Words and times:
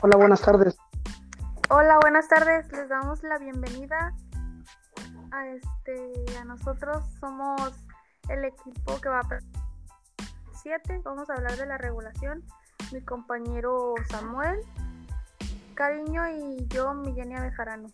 Hola, 0.00 0.16
buenas 0.16 0.40
tardes. 0.42 0.76
Hola, 1.70 1.98
buenas 2.00 2.28
tardes. 2.28 2.70
Les 2.70 2.88
damos 2.88 3.20
la 3.24 3.36
bienvenida 3.38 4.14
a 5.32 5.46
este 5.48 6.36
a 6.40 6.44
nosotros 6.44 7.04
somos 7.18 7.60
el 8.28 8.44
equipo 8.44 9.00
que 9.00 9.08
va 9.08 9.18
a 9.18 9.38
7. 10.62 11.00
Vamos 11.04 11.28
a 11.28 11.34
hablar 11.34 11.56
de 11.56 11.66
la 11.66 11.78
regulación. 11.78 12.44
Mi 12.92 13.00
compañero 13.00 13.94
Samuel, 14.08 14.60
Cariño 15.74 16.28
y 16.28 16.64
yo, 16.68 16.94
Millenia 16.94 17.40
Bejarano. 17.40 17.88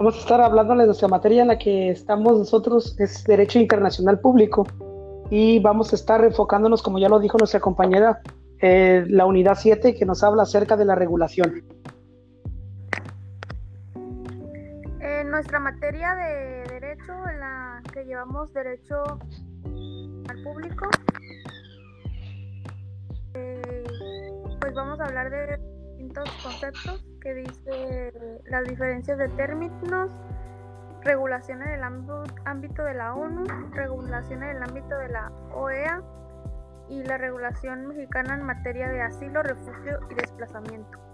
Vamos 0.00 0.16
a 0.16 0.20
estar 0.20 0.40
hablándoles 0.40 0.84
de 0.84 0.86
nuestra 0.86 1.08
materia 1.08 1.42
en 1.42 1.48
la 1.48 1.58
que 1.58 1.90
estamos 1.90 2.38
nosotros, 2.38 2.98
es 2.98 3.22
Derecho 3.24 3.58
Internacional 3.58 4.18
Público, 4.18 4.66
y 5.28 5.58
vamos 5.58 5.92
a 5.92 5.96
estar 5.96 6.24
enfocándonos, 6.24 6.82
como 6.82 6.98
ya 6.98 7.10
lo 7.10 7.20
dijo 7.20 7.36
nuestra 7.36 7.60
compañera, 7.60 8.22
eh, 8.62 9.04
la 9.08 9.26
unidad 9.26 9.58
7, 9.60 9.94
que 9.94 10.06
nos 10.06 10.24
habla 10.24 10.44
acerca 10.44 10.78
de 10.78 10.86
la 10.86 10.94
regulación. 10.94 11.62
En 15.00 15.30
nuestra 15.30 15.60
materia 15.60 16.14
de 16.14 16.64
Derecho, 16.80 17.12
en 17.30 17.40
la 17.40 17.82
que 17.92 18.02
llevamos 18.06 18.54
Derecho 18.54 19.02
al 20.30 20.42
Público, 20.42 20.88
eh, 23.34 23.84
pues 24.62 24.72
vamos 24.72 24.98
a 24.98 25.04
hablar 25.04 25.28
de 25.28 25.79
conceptos 26.42 27.04
que 27.20 27.34
dice 27.34 28.40
las 28.46 28.64
diferencias 28.64 29.18
de 29.18 29.28
términos, 29.30 30.10
regulación 31.02 31.62
en 31.62 31.70
el 31.70 31.82
ámbito 31.82 32.84
de 32.84 32.94
la 32.94 33.14
ONU, 33.14 33.44
regulación 33.72 34.42
en 34.42 34.56
el 34.56 34.62
ámbito 34.62 34.96
de 34.98 35.08
la 35.08 35.32
OEA 35.52 36.02
y 36.88 37.02
la 37.04 37.18
regulación 37.18 37.86
mexicana 37.86 38.34
en 38.34 38.42
materia 38.42 38.88
de 38.88 39.02
asilo, 39.02 39.42
refugio 39.42 40.00
y 40.10 40.14
desplazamiento. 40.14 41.09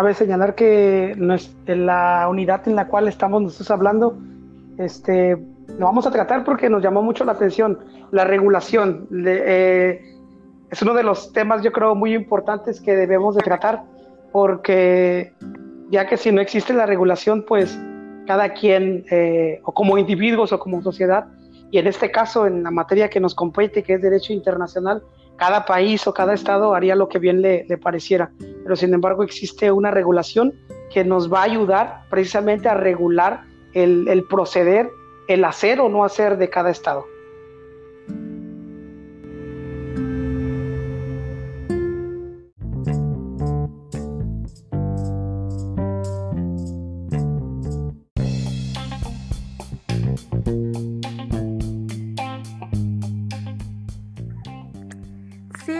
Cabe 0.00 0.14
señalar 0.14 0.54
que 0.54 1.14
la 1.66 2.26
unidad 2.30 2.66
en 2.66 2.74
la 2.74 2.88
cual 2.88 3.06
estamos 3.06 3.42
nosotros 3.42 3.70
hablando, 3.70 4.16
este, 4.78 5.36
lo 5.78 5.84
vamos 5.84 6.06
a 6.06 6.10
tratar 6.10 6.42
porque 6.42 6.70
nos 6.70 6.82
llamó 6.82 7.02
mucho 7.02 7.22
la 7.26 7.32
atención 7.32 7.80
la 8.10 8.24
regulación. 8.24 9.06
Eh, 9.12 10.00
es 10.70 10.80
uno 10.80 10.94
de 10.94 11.02
los 11.02 11.34
temas, 11.34 11.62
yo 11.62 11.70
creo, 11.70 11.94
muy 11.94 12.14
importantes 12.14 12.80
que 12.80 12.96
debemos 12.96 13.36
de 13.36 13.42
tratar 13.42 13.82
porque 14.32 15.34
ya 15.90 16.06
que 16.06 16.16
si 16.16 16.32
no 16.32 16.40
existe 16.40 16.72
la 16.72 16.86
regulación, 16.86 17.44
pues 17.46 17.78
cada 18.26 18.54
quien, 18.54 19.04
eh, 19.10 19.60
o 19.64 19.72
como 19.72 19.98
individuos 19.98 20.50
o 20.54 20.58
como 20.58 20.80
sociedad, 20.80 21.26
y 21.70 21.76
en 21.76 21.86
este 21.86 22.10
caso, 22.10 22.46
en 22.46 22.62
la 22.62 22.70
materia 22.70 23.10
que 23.10 23.20
nos 23.20 23.34
compete, 23.34 23.82
que 23.82 23.92
es 23.92 24.00
derecho 24.00 24.32
internacional, 24.32 25.02
cada 25.40 25.64
país 25.64 26.06
o 26.06 26.12
cada 26.12 26.34
estado 26.34 26.74
haría 26.74 26.94
lo 26.94 27.08
que 27.08 27.18
bien 27.18 27.40
le, 27.40 27.64
pareciera. 27.78 28.30
Pero 28.62 28.76
sin 28.76 28.92
embargo 28.92 29.22
existe 29.22 29.72
una 29.72 29.90
regulación 29.90 30.52
que 30.92 31.02
nos 31.02 31.32
va 31.32 31.40
a 31.40 31.44
ayudar 31.44 32.02
precisamente 32.10 32.68
a 32.68 32.74
regular 32.74 33.44
el, 33.72 34.06
el 34.08 34.24
proceder, 34.24 34.90
el 35.28 35.42
hacer 35.46 35.80
o 35.80 35.88
no 35.88 36.04
hacer 36.04 36.36
de 36.36 36.50
cada 36.50 36.68
estado. 36.68 37.06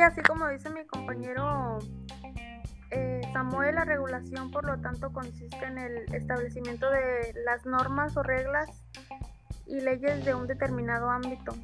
Así 0.03 0.23
como 0.23 0.49
dice 0.49 0.71
mi 0.71 0.85
compañero 0.87 1.79
eh, 2.91 3.21
Samuel, 3.33 3.77
la 3.77 3.85
regulación 3.85 4.51
por 4.51 4.65
lo 4.65 4.81
tanto 4.81 5.13
consiste 5.13 5.65
en 5.65 5.79
el 5.79 6.15
establecimiento 6.15 6.91
de 6.91 7.35
las 7.45 7.65
normas 7.67 8.17
o 8.17 8.23
reglas 8.23 8.69
y 9.67 9.81
leyes 9.81 10.25
de 10.25 10.35
un 10.35 10.47
determinado 10.47 11.09
ámbito. 11.09 11.55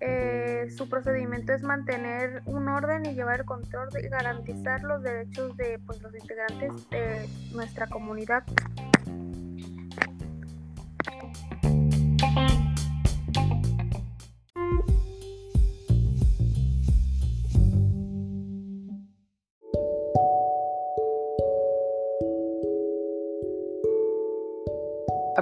Eh, 0.00 0.68
su 0.76 0.88
procedimiento 0.88 1.52
es 1.52 1.62
mantener 1.62 2.42
un 2.46 2.68
orden 2.68 3.06
y 3.06 3.14
llevar 3.14 3.40
el 3.40 3.46
control 3.46 3.88
y 4.02 4.08
garantizar 4.08 4.82
los 4.82 5.02
derechos 5.02 5.56
de 5.56 5.78
pues, 5.86 6.00
los 6.02 6.14
integrantes 6.14 6.90
de 6.90 7.28
nuestra 7.52 7.86
comunidad. 7.86 8.44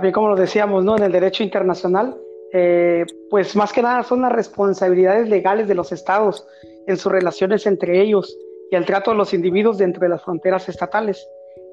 También 0.04 0.12
como 0.12 0.28
lo 0.28 0.36
decíamos, 0.36 0.84
¿no? 0.84 0.98
En 0.98 1.02
el 1.02 1.12
derecho 1.12 1.42
internacional, 1.42 2.14
eh, 2.52 3.06
pues 3.30 3.56
más 3.56 3.72
que 3.72 3.80
nada 3.80 4.02
son 4.02 4.20
las 4.20 4.32
responsabilidades 4.32 5.30
legales 5.30 5.66
de 5.66 5.74
los 5.74 5.92
estados 5.92 6.46
en 6.86 6.98
sus 6.98 7.10
relaciones 7.10 7.66
entre 7.66 8.02
ellos 8.02 8.36
y 8.70 8.76
el 8.76 8.84
trato 8.84 9.12
de 9.12 9.16
los 9.16 9.32
individuos 9.32 9.78
dentro 9.78 10.02
de 10.02 10.10
las 10.10 10.22
fronteras 10.22 10.68
estatales. 10.68 11.26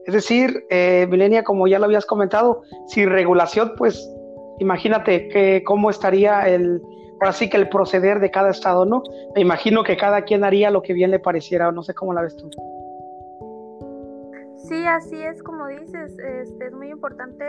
Es 0.06 0.14
decir, 0.14 0.64
eh, 0.70 1.08
Milenia, 1.10 1.44
como 1.44 1.68
ya 1.68 1.78
lo 1.78 1.84
habías 1.84 2.06
comentado, 2.06 2.62
sin 2.88 3.10
regulación, 3.10 3.74
pues 3.78 4.02
imagínate 4.60 5.28
que 5.28 5.62
cómo 5.66 5.90
estaría 5.90 6.48
el, 6.48 6.82
ahora 7.20 7.34
sí 7.34 7.50
que 7.50 7.58
el 7.58 7.68
proceder 7.68 8.22
de 8.22 8.32
cada 8.32 8.52
estado, 8.52 8.86
¿no? 8.86 9.04
Me 9.36 9.42
imagino 9.42 9.84
que 9.84 9.98
cada 9.98 10.22
quien 10.22 10.46
haría 10.46 10.72
lo 10.72 10.82
que 10.82 10.94
bien 10.94 11.12
le 11.12 11.20
pareciera, 11.20 11.70
no 11.74 11.84
sé 11.84 11.94
cómo 11.94 12.14
la 12.14 12.22
ves 12.22 12.38
tú. 12.38 12.50
Sí, 14.68 14.86
así 14.86 15.22
es 15.22 15.42
como 15.44 15.68
dices, 15.68 16.18
este, 16.20 16.68
es 16.68 16.74
muy 16.74 16.90
importante 16.90 17.46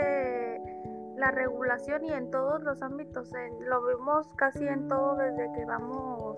la 1.17 1.31
regulación 1.31 2.05
y 2.05 2.13
en 2.13 2.31
todos 2.31 2.63
los 2.63 2.83
ámbitos, 2.83 3.31
lo 3.69 3.83
vemos 3.83 4.27
casi 4.37 4.67
en 4.67 4.89
todo 4.89 5.17
desde 5.17 5.53
que 5.53 5.65
vamos 5.65 6.37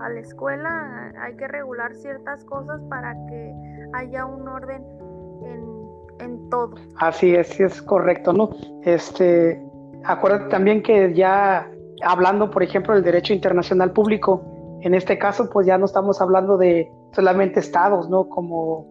a 0.00 0.08
la 0.10 0.20
escuela, 0.20 1.12
hay 1.20 1.34
que 1.36 1.48
regular 1.48 1.94
ciertas 1.94 2.44
cosas 2.44 2.82
para 2.90 3.14
que 3.26 3.54
haya 3.94 4.26
un 4.26 4.46
orden 4.46 4.84
en, 5.44 6.26
en 6.26 6.50
todo. 6.50 6.74
Así 6.98 7.34
es, 7.34 7.58
es 7.60 7.80
correcto, 7.80 8.32
¿no? 8.32 8.50
Este, 8.82 9.62
acuérdate 10.04 10.50
también 10.50 10.82
que 10.82 11.14
ya 11.14 11.70
hablando, 12.02 12.50
por 12.50 12.62
ejemplo, 12.62 12.94
del 12.94 13.04
derecho 13.04 13.32
internacional 13.32 13.92
público, 13.92 14.42
en 14.82 14.94
este 14.94 15.18
caso, 15.18 15.48
pues 15.50 15.66
ya 15.66 15.78
no 15.78 15.86
estamos 15.86 16.20
hablando 16.20 16.56
de 16.56 16.90
solamente 17.12 17.60
estados, 17.60 18.08
¿no? 18.10 18.28
Como 18.28 18.86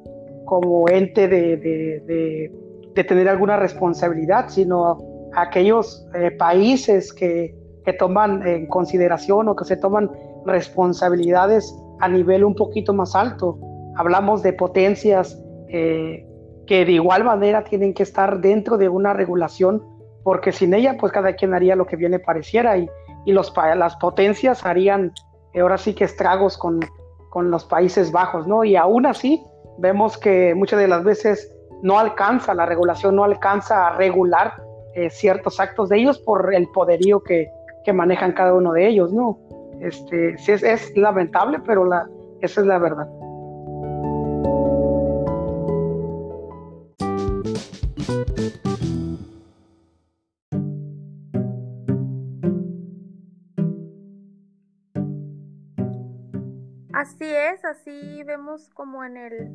como 0.47 0.89
ente 0.89 1.27
de, 1.27 2.51
tener 2.95 3.29
alguna 3.29 3.57
responsabilidad, 3.57 4.49
sino 4.49 4.97
aquellos 5.35 6.07
eh, 6.15 6.31
países 6.31 7.13
que, 7.13 7.55
toman 7.99 8.45
en 8.45 8.67
consideración 8.67 9.47
o 9.47 9.55
que 9.55 9.63
se 9.63 9.77
toman 9.77 10.11
responsabilidades 10.45 11.73
a 12.01 12.09
nivel 12.09 12.43
un 12.43 12.53
poquito 12.53 12.93
más 12.93 13.15
alto. 13.15 13.57
Hablamos 13.95 14.43
de 14.43 14.51
potencias 14.51 15.41
eh, 15.69 16.27
que 16.65 16.83
de 16.83 16.91
igual 16.91 17.23
manera 17.23 17.63
tienen 17.63 17.93
que 17.93 18.03
estar 18.03 18.41
dentro 18.41 18.77
de 18.77 18.89
una 18.89 19.13
regulación, 19.13 19.81
porque 20.23 20.51
sin 20.51 20.73
ella, 20.73 20.97
pues 20.99 21.13
cada 21.13 21.31
quien 21.37 21.53
haría 21.53 21.77
lo 21.77 21.85
que 21.85 21.95
bien 21.95 22.11
le 22.11 22.19
pareciera 22.19 22.77
y, 22.77 22.89
y 23.25 23.31
los, 23.31 23.53
las 23.55 23.95
potencias 23.95 24.65
harían 24.65 25.13
ahora 25.61 25.77
sí 25.77 25.93
que 25.93 26.03
estragos 26.03 26.57
con, 26.57 26.79
con 27.29 27.51
los 27.51 27.65
Países 27.65 28.11
Bajos, 28.11 28.47
¿no? 28.47 28.63
Y 28.63 28.75
aún 28.75 29.05
así, 29.05 29.43
vemos 29.77 30.17
que 30.17 30.55
muchas 30.55 30.79
de 30.79 30.87
las 30.87 31.03
veces 31.03 31.53
no 31.81 31.99
alcanza, 31.99 32.53
la 32.53 32.65
regulación 32.65 33.15
no 33.15 33.23
alcanza 33.23 33.87
a 33.87 33.97
regular 33.97 34.53
eh, 34.95 35.09
ciertos 35.09 35.59
actos 35.59 35.89
de 35.89 35.97
ellos 35.97 36.19
por 36.19 36.53
el 36.53 36.67
poderío 36.69 37.21
que, 37.21 37.49
manejan 37.93 38.33
cada 38.33 38.53
uno 38.53 38.73
de 38.73 38.85
ellos, 38.85 39.13
¿no? 39.13 39.39
Este, 39.79 40.37
sí 40.39 40.51
es, 40.51 40.97
lamentable, 40.97 41.57
pero 41.65 41.85
la, 41.85 42.05
esa 42.41 42.59
es 42.59 42.67
la 42.67 42.79
verdad. 42.79 43.07
Así 56.97 57.25
es, 57.25 57.63
así 57.63 58.23
vemos 58.23 58.71
como 58.73 59.03
en 59.03 59.17
el 59.17 59.51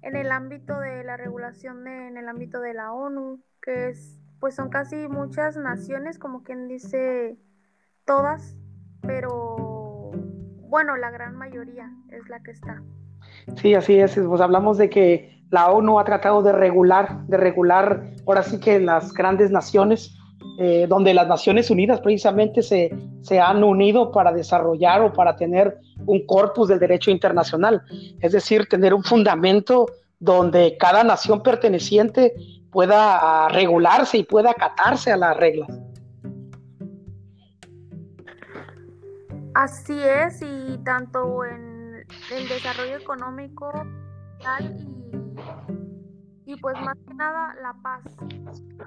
en 0.00 0.16
el 0.16 0.32
ámbito 0.32 0.80
de 0.80 1.04
la 1.04 1.18
regulación 1.18 1.86
en 1.86 2.16
el 2.16 2.26
ámbito 2.26 2.60
de 2.60 2.72
la 2.72 2.94
ONU, 2.94 3.42
que 3.60 3.90
es, 3.90 4.18
pues 4.40 4.54
son 4.54 4.70
casi 4.70 4.96
muchas 5.06 5.58
naciones, 5.58 6.18
como 6.18 6.42
quien 6.42 6.66
dice 6.66 7.36
todas, 8.06 8.56
pero 9.02 10.12
bueno, 10.70 10.96
la 10.96 11.10
gran 11.10 11.36
mayoría 11.36 11.92
es 12.08 12.26
la 12.30 12.40
que 12.40 12.52
está. 12.52 12.82
Sí, 13.56 13.74
así 13.74 13.98
es. 13.98 14.18
Pues 14.18 14.40
hablamos 14.40 14.78
de 14.78 14.88
que 14.88 15.44
la 15.50 15.70
ONU 15.70 16.00
ha 16.00 16.04
tratado 16.04 16.42
de 16.42 16.52
regular, 16.52 17.26
de 17.26 17.36
regular, 17.36 18.02
ahora 18.26 18.42
sí 18.42 18.58
que 18.60 18.80
las 18.80 19.12
grandes 19.12 19.50
naciones, 19.50 20.16
eh, 20.58 20.86
donde 20.88 21.12
las 21.12 21.28
Naciones 21.28 21.70
Unidas 21.70 22.00
precisamente 22.00 22.62
se, 22.62 22.96
se 23.20 23.40
han 23.40 23.62
unido 23.62 24.10
para 24.10 24.32
desarrollar 24.32 25.02
o 25.02 25.12
para 25.12 25.36
tener 25.36 25.78
un 26.08 26.26
corpus 26.26 26.68
del 26.68 26.78
derecho 26.78 27.10
internacional, 27.10 27.82
es 28.20 28.32
decir, 28.32 28.66
tener 28.66 28.94
un 28.94 29.04
fundamento 29.04 29.86
donde 30.18 30.76
cada 30.78 31.04
nación 31.04 31.42
perteneciente 31.42 32.34
pueda 32.70 33.48
regularse 33.48 34.18
y 34.18 34.24
pueda 34.24 34.50
acatarse 34.50 35.12
a 35.12 35.16
las 35.16 35.36
reglas. 35.36 35.68
Así 39.54 39.98
es, 39.98 40.40
y 40.42 40.78
tanto 40.84 41.44
en 41.44 42.04
el 42.32 42.48
desarrollo 42.48 42.96
económico 42.96 43.70
y, 46.46 46.56
pues 46.56 46.80
más 46.80 46.96
que 47.06 47.14
nada 47.14 47.54
la 47.60 47.74
paz, 47.82 48.02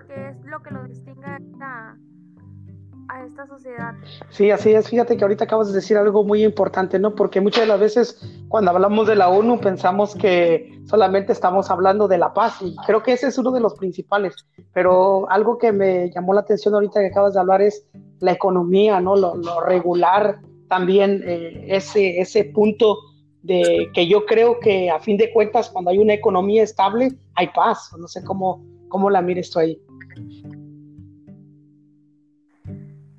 que 0.07 0.29
es 0.29 0.45
lo 0.45 0.61
que 0.63 0.71
lo 0.71 0.83
distingue 0.85 1.37
a 3.11 3.25
esta 3.25 3.45
sociedad. 3.45 3.93
Sí, 4.29 4.51
así 4.51 4.73
es. 4.73 4.89
Fíjate 4.89 5.17
que 5.17 5.23
ahorita 5.23 5.43
acabas 5.43 5.67
de 5.67 5.73
decir 5.73 5.97
algo 5.97 6.23
muy 6.23 6.43
importante, 6.43 6.97
¿no? 6.97 7.13
Porque 7.13 7.41
muchas 7.41 7.63
de 7.63 7.67
las 7.67 7.79
veces 7.79 8.21
cuando 8.47 8.71
hablamos 8.71 9.07
de 9.07 9.15
la 9.15 9.29
ONU 9.29 9.59
pensamos 9.59 10.15
que 10.15 10.79
solamente 10.85 11.33
estamos 11.33 11.69
hablando 11.69 12.07
de 12.07 12.17
la 12.17 12.33
paz 12.33 12.61
y 12.61 12.75
creo 12.85 13.03
que 13.03 13.13
ese 13.13 13.27
es 13.27 13.37
uno 13.37 13.51
de 13.51 13.59
los 13.59 13.75
principales. 13.75 14.35
Pero 14.73 15.29
algo 15.29 15.57
que 15.57 15.73
me 15.73 16.09
llamó 16.11 16.33
la 16.33 16.41
atención 16.41 16.73
ahorita 16.73 17.01
que 17.01 17.07
acabas 17.07 17.33
de 17.33 17.41
hablar 17.41 17.61
es 17.61 17.85
la 18.19 18.31
economía, 18.31 19.01
¿no? 19.01 19.15
Lo, 19.17 19.61
regular 19.61 20.39
también, 20.69 21.21
eh, 21.25 21.65
ese, 21.67 22.21
ese 22.21 22.45
punto 22.45 22.97
de 23.43 23.89
que 23.93 24.07
yo 24.07 24.25
creo 24.25 24.59
que 24.59 24.89
a 24.89 24.99
fin 24.99 25.17
de 25.17 25.33
cuentas 25.33 25.69
cuando 25.69 25.91
hay 25.91 25.97
una 25.97 26.13
economía 26.13 26.63
estable 26.63 27.11
hay 27.35 27.47
paz. 27.47 27.91
No 27.97 28.07
sé 28.07 28.23
cómo, 28.23 28.63
cómo 28.87 29.09
la 29.09 29.21
mires 29.21 29.49
tú 29.49 29.59
ahí. 29.59 29.81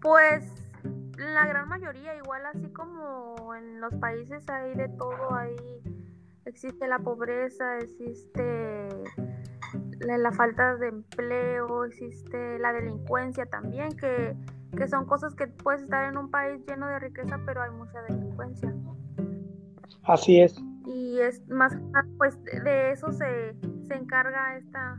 Pues 0.03 0.53
la 1.17 1.47
gran 1.47 1.69
mayoría, 1.69 2.17
igual 2.17 2.45
así 2.47 2.69
como 2.73 3.55
en 3.55 3.81
los 3.81 3.95
países 3.95 4.49
hay 4.51 4.75
de 4.75 4.89
todo, 4.89 5.35
ahí 5.35 5.57
existe 6.45 6.89
la 6.89 6.99
pobreza, 6.99 7.79
existe 7.79 8.89
la, 10.01 10.33
falta 10.33 10.77
de 10.77 10.89
empleo, 10.89 11.85
existe 11.85 12.59
la 12.59 12.73
delincuencia 12.73 13.47
también, 13.47 13.97
que, 13.97 14.35
que 14.77 14.89
son 14.89 15.07
cosas 15.07 15.35
que 15.35 15.47
puedes 15.47 15.83
estar 15.83 16.05
en 16.11 16.19
un 16.19 16.31
país 16.31 16.61
lleno 16.67 16.89
de 16.89 16.99
riqueza, 16.99 17.39
pero 17.47 17.63
hay 17.63 17.71
mucha 17.71 18.03
delincuencia. 18.03 18.75
Así 20.05 20.41
es. 20.41 20.61
Y 20.85 21.21
es 21.21 21.47
más, 21.49 21.77
pues 22.19 22.43
de 22.43 22.91
eso 22.91 23.13
se, 23.13 23.55
se 23.85 23.95
encarga 23.95 24.57
esta, 24.57 24.99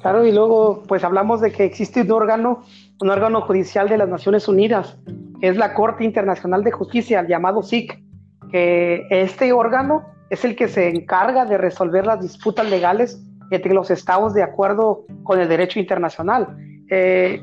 Claro, 0.00 0.26
y 0.26 0.32
luego 0.32 0.82
pues 0.86 1.04
hablamos 1.04 1.40
de 1.40 1.52
que 1.52 1.64
existe 1.64 2.02
un 2.02 2.12
órgano, 2.12 2.62
un 3.00 3.10
órgano 3.10 3.40
judicial 3.42 3.88
de 3.88 3.98
las 3.98 4.08
Naciones 4.08 4.48
Unidas, 4.48 4.98
que 5.40 5.48
es 5.48 5.56
la 5.56 5.74
Corte 5.74 6.04
Internacional 6.04 6.64
de 6.64 6.72
Justicia, 6.72 7.26
llamado 7.26 7.62
SIC, 7.62 8.02
que 8.50 9.06
este 9.10 9.52
órgano 9.52 10.04
es 10.30 10.44
el 10.44 10.56
que 10.56 10.68
se 10.68 10.88
encarga 10.88 11.44
de 11.44 11.58
resolver 11.58 12.06
las 12.06 12.20
disputas 12.20 12.68
legales 12.68 13.22
entre 13.50 13.72
los 13.72 13.90
estados 13.90 14.34
de 14.34 14.42
acuerdo 14.42 15.04
con 15.22 15.40
el 15.40 15.48
derecho 15.48 15.78
internacional. 15.78 16.56
Eh, 16.90 17.42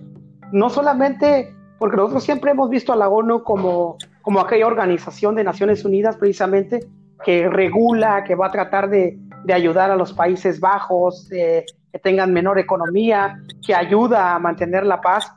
no 0.51 0.69
solamente 0.69 1.53
porque 1.79 1.97
nosotros 1.97 2.23
siempre 2.23 2.51
hemos 2.51 2.69
visto 2.69 2.93
a 2.93 2.95
la 2.95 3.09
ONU 3.09 3.43
como, 3.43 3.97
como 4.21 4.39
aquella 4.39 4.67
organización 4.67 5.35
de 5.35 5.43
Naciones 5.43 5.83
Unidas 5.83 6.15
precisamente 6.17 6.87
que 7.23 7.49
regula, 7.49 8.23
que 8.23 8.35
va 8.35 8.47
a 8.47 8.51
tratar 8.51 8.89
de, 8.89 9.17
de 9.45 9.53
ayudar 9.53 9.91
a 9.91 9.95
los 9.95 10.11
Países 10.13 10.59
Bajos, 10.59 11.31
eh, 11.31 11.65
que 11.91 11.99
tengan 11.99 12.33
menor 12.33 12.59
economía, 12.59 13.39
que 13.65 13.75
ayuda 13.75 14.35
a 14.35 14.39
mantener 14.39 14.85
la 14.85 14.99
paz. 15.01 15.31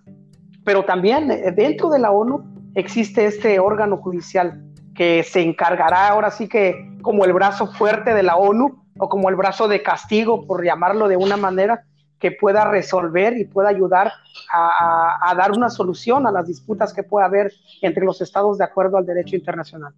Pero 0.64 0.84
también 0.84 1.31
eh, 1.31 1.52
dentro 1.55 1.90
de 1.90 1.99
la 1.99 2.10
ONU 2.10 2.72
existe 2.75 3.26
este 3.26 3.60
órgano 3.60 3.99
judicial 3.99 4.64
que 4.94 5.22
se 5.22 5.43
encargará 5.43 6.08
ahora 6.08 6.31
sí 6.31 6.49
que 6.49 6.96
como 7.02 7.25
el 7.25 7.32
brazo 7.32 7.69
fuerte 7.69 8.14
de 8.14 8.22
la 8.22 8.37
ONU 8.37 8.82
o 8.99 9.08
como 9.08 9.28
el 9.28 9.37
brazo 9.37 9.69
de 9.69 9.82
castigo, 9.82 10.44
por 10.46 10.64
llamarlo 10.64 11.06
de 11.06 11.16
una 11.16 11.37
manera, 11.37 11.84
que 12.19 12.32
pueda 12.32 12.64
resolver 12.64 13.37
y 13.38 13.44
pueda 13.44 13.69
ayudar 13.69 14.12
a, 14.52 15.19
a 15.31 15.34
dar 15.37 15.52
una 15.52 15.70
solución 15.70 16.26
a 16.26 16.32
las 16.32 16.49
disputas 16.49 16.93
que 16.93 17.05
pueda 17.05 17.26
haber 17.26 17.52
entre 17.81 18.05
los 18.05 18.20
estados 18.20 18.58
de 18.58 18.64
acuerdo 18.64 18.96
al 18.96 19.06
derecho 19.06 19.37
internacional. 19.37 19.94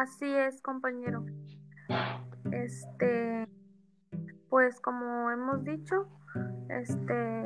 Así 0.00 0.32
es, 0.32 0.62
compañero. 0.62 1.24
Este, 2.52 3.48
pues 4.48 4.80
como 4.80 5.28
hemos 5.32 5.64
dicho, 5.64 6.06
este 6.68 7.42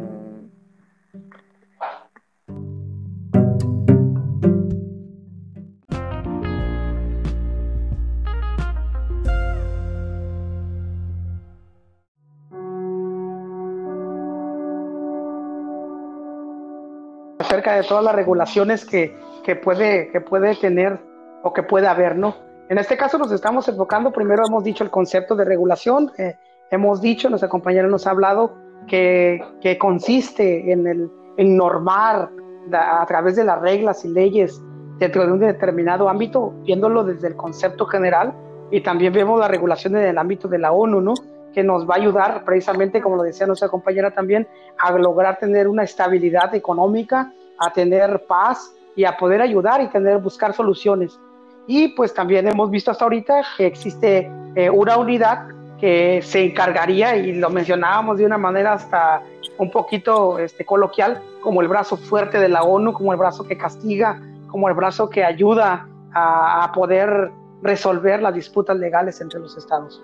acerca 17.38 17.76
de 17.76 17.82
todas 17.84 18.04
las 18.04 18.14
regulaciones 18.14 18.84
que, 18.84 19.18
que, 19.42 19.56
puede, 19.56 20.10
que 20.10 20.20
puede 20.20 20.54
tener 20.56 21.11
o 21.42 21.52
que 21.52 21.62
puede 21.62 21.86
haber, 21.86 22.16
¿no? 22.16 22.34
En 22.68 22.78
este 22.78 22.96
caso 22.96 23.18
nos 23.18 23.32
estamos 23.32 23.68
enfocando, 23.68 24.12
primero 24.12 24.44
hemos 24.46 24.64
dicho 24.64 24.84
el 24.84 24.90
concepto 24.90 25.34
de 25.36 25.44
regulación, 25.44 26.10
eh, 26.18 26.36
hemos 26.70 27.00
dicho, 27.00 27.28
nuestra 27.28 27.48
compañera 27.48 27.86
nos 27.88 28.06
ha 28.06 28.10
hablado 28.10 28.54
que, 28.86 29.44
que 29.60 29.78
consiste 29.78 30.72
en, 30.72 30.86
el, 30.86 31.10
en 31.36 31.56
normar 31.56 32.30
a 32.72 33.04
través 33.06 33.36
de 33.36 33.44
las 33.44 33.60
reglas 33.60 34.04
y 34.04 34.08
leyes 34.08 34.62
dentro 34.98 35.26
de 35.26 35.32
un 35.32 35.40
determinado 35.40 36.08
ámbito, 36.08 36.54
viéndolo 36.64 37.04
desde 37.04 37.28
el 37.28 37.36
concepto 37.36 37.86
general, 37.86 38.32
y 38.70 38.80
también 38.80 39.12
vemos 39.12 39.38
la 39.38 39.48
regulación 39.48 39.96
en 39.96 40.04
el 40.04 40.18
ámbito 40.18 40.48
de 40.48 40.58
la 40.58 40.72
ONU, 40.72 41.00
¿no? 41.00 41.14
que 41.52 41.62
nos 41.62 41.88
va 41.88 41.94
a 41.94 41.98
ayudar 41.98 42.44
precisamente, 42.44 43.00
como 43.00 43.16
lo 43.16 43.22
decía 43.22 43.46
nuestra 43.46 43.68
compañera 43.68 44.10
también, 44.10 44.48
a 44.78 44.90
lograr 44.92 45.38
tener 45.38 45.68
una 45.68 45.84
estabilidad 45.84 46.54
económica, 46.54 47.32
a 47.58 47.72
tener 47.72 48.24
paz 48.26 48.74
y 48.96 49.04
a 49.04 49.16
poder 49.16 49.42
ayudar 49.42 49.80
y 49.82 49.88
tener 49.88 50.18
buscar 50.18 50.54
soluciones. 50.54 51.18
Y 51.66 51.88
pues 51.88 52.12
también 52.12 52.48
hemos 52.48 52.70
visto 52.70 52.90
hasta 52.90 53.04
ahorita 53.04 53.42
que 53.56 53.66
existe 53.66 54.30
eh, 54.54 54.70
una 54.70 54.96
unidad 54.96 55.48
que 55.78 56.20
se 56.22 56.44
encargaría, 56.44 57.16
y 57.16 57.32
lo 57.32 57.50
mencionábamos 57.50 58.18
de 58.18 58.24
una 58.24 58.38
manera 58.38 58.74
hasta 58.74 59.22
un 59.58 59.70
poquito 59.70 60.38
este, 60.38 60.64
coloquial, 60.64 61.20
como 61.42 61.60
el 61.60 61.68
brazo 61.68 61.96
fuerte 61.96 62.38
de 62.38 62.48
la 62.48 62.62
ONU, 62.62 62.92
como 62.92 63.12
el 63.12 63.18
brazo 63.18 63.44
que 63.44 63.58
castiga, 63.58 64.20
como 64.48 64.68
el 64.68 64.74
brazo 64.74 65.10
que 65.10 65.24
ayuda 65.24 65.88
a, 66.12 66.64
a 66.64 66.72
poder 66.72 67.32
resolver 67.62 68.22
las 68.22 68.34
disputas 68.34 68.76
legales 68.76 69.20
entre 69.20 69.40
los 69.40 69.56
estados. 69.56 70.02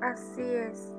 Así 0.00 0.42
es. 0.42 0.92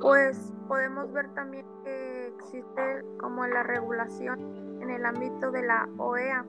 Pues 0.00 0.52
podemos 0.68 1.10
ver 1.12 1.28
también 1.34 1.64
que 1.82 2.26
existe 2.38 3.02
como 3.18 3.46
la 3.46 3.62
regulación 3.62 4.38
en 4.82 4.90
el 4.90 5.04
ámbito 5.06 5.50
de 5.50 5.62
la 5.62 5.88
OEA, 5.96 6.44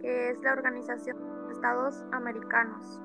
que 0.00 0.30
es 0.30 0.40
la 0.42 0.52
Organización 0.52 1.16
de 1.46 1.52
Estados 1.52 2.04
Americanos, 2.12 3.00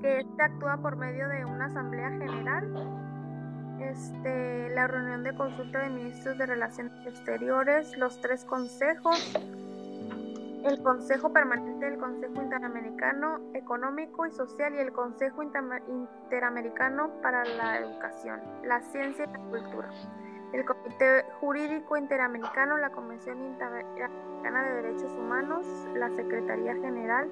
que 0.00 0.20
este 0.20 0.42
actúa 0.42 0.78
por 0.78 0.96
medio 0.96 1.28
de 1.28 1.44
una 1.44 1.66
asamblea 1.66 2.10
general, 2.10 2.72
este, 3.80 4.70
la 4.70 4.86
reunión 4.86 5.24
de 5.24 5.34
consulta 5.34 5.80
de 5.80 5.90
ministros 5.90 6.38
de 6.38 6.46
Relaciones 6.46 7.06
Exteriores, 7.06 7.96
los 7.96 8.20
tres 8.20 8.44
consejos, 8.44 9.34
el 10.64 10.80
Consejo 10.82 11.32
Permanente 11.32 11.86
del 11.86 11.98
Consejo 11.98 12.40
Interamericano 12.40 13.40
Económico 13.54 14.26
y 14.26 14.30
Social 14.30 14.74
y 14.74 14.78
el 14.78 14.92
Consejo 14.92 15.42
Interamericano 15.42 17.10
para 17.20 17.44
la 17.44 17.78
Educación, 17.78 18.40
la 18.64 18.80
Ciencia 18.80 19.24
y 19.24 19.32
la 19.32 19.38
Cultura 19.38 19.90
el 20.52 20.64
Comité 20.64 21.24
Jurídico 21.40 21.96
Interamericano, 21.96 22.76
la 22.76 22.90
Convención 22.90 23.38
Interamericana 23.44 24.64
de 24.64 24.82
Derechos 24.82 25.12
Humanos, 25.12 25.66
la 25.96 26.10
Secretaría 26.10 26.74
General, 26.74 27.28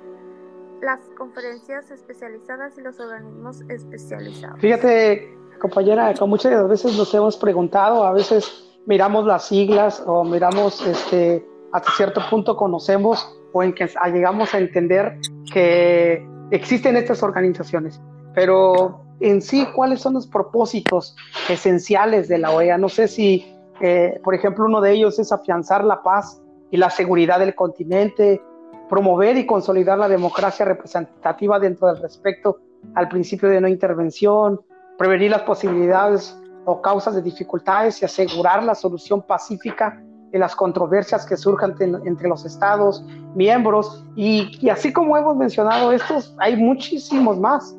las 0.81 1.01
conferencias 1.19 1.91
especializadas 1.91 2.79
y 2.79 2.83
los 2.83 2.99
organismos 2.99 3.61
especializados. 3.69 4.59
Fíjate, 4.61 5.37
compañera, 5.59 6.15
muchas 6.27 6.69
veces 6.69 6.97
nos 6.97 7.13
hemos 7.13 7.37
preguntado, 7.37 8.05
a 8.05 8.13
veces 8.13 8.79
miramos 8.87 9.27
las 9.27 9.47
siglas 9.47 10.03
o 10.07 10.25
miramos, 10.25 10.87
este, 10.87 11.47
hasta 11.73 11.93
cierto 11.93 12.21
punto 12.31 12.57
conocemos 12.57 13.37
o 13.53 13.63
en 13.63 13.75
que 13.75 13.87
llegamos 14.13 14.55
a 14.55 14.59
entender 14.59 15.19
que 15.53 16.27
existen 16.51 16.97
estas 16.97 17.23
organizaciones. 17.23 18.01
Pero 18.35 19.03
en 19.21 19.43
sí, 19.43 19.67
¿cuáles 19.75 20.01
son 20.01 20.15
los 20.15 20.27
propósitos 20.27 21.15
esenciales 21.49 22.29
de 22.29 22.39
la 22.39 22.51
OEA? 22.51 22.79
No 22.79 22.89
sé 22.89 23.09
si, 23.09 23.55
eh, 23.81 24.21
por 24.25 24.35
ejemplo, 24.35 24.65
uno 24.65 24.81
de 24.81 24.93
ellos 24.93 25.19
es 25.19 25.33
afianzar 25.33 25.85
la 25.85 26.03
paz 26.03 26.43
y 26.71 26.77
la 26.77 26.91
seguridad 26.91 27.39
del 27.39 27.55
continente, 27.55 28.41
promover 28.89 29.37
y 29.37 29.47
consolidar 29.47 29.99
la 29.99 30.09
democracia 30.09 30.65
representativa 30.65 31.59
dentro 31.59 31.89
del 31.89 32.03
respeto 32.03 32.59
al 32.95 33.09
principio 33.09 33.49
de 33.49 33.61
no 33.61 33.69
intervención, 33.69 34.61
prevenir 34.99 35.31
las 35.31 35.43
posibilidades 35.43 36.37
o 36.65 36.81
causas 36.81 37.15
de 37.15 37.23
dificultades 37.23 38.01
y 38.03 38.05
asegurar 38.05 38.63
la 38.63 38.75
solución 38.75 39.23
pacífica 39.23 40.03
de 40.31 40.39
las 40.39 40.55
controversias 40.55 41.27
que 41.27 41.37
surjan 41.37 41.75
entre 42.05 42.29
los 42.29 42.45
estados 42.45 43.05
miembros 43.35 44.05
y, 44.15 44.69
así 44.69 44.93
como 44.93 45.17
hemos 45.17 45.37
mencionado 45.37 45.93
estos, 45.93 46.35
hay 46.39 46.57
muchísimos 46.57 47.39
más. 47.39 47.75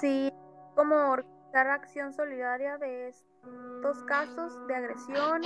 Sí, 0.00 0.32
como 0.74 0.94
organizar 0.94 1.68
acción 1.68 2.12
solidaria 2.12 2.78
de 2.78 3.08
estos 3.08 4.02
casos 4.04 4.66
de 4.66 4.74
agresión, 4.74 5.42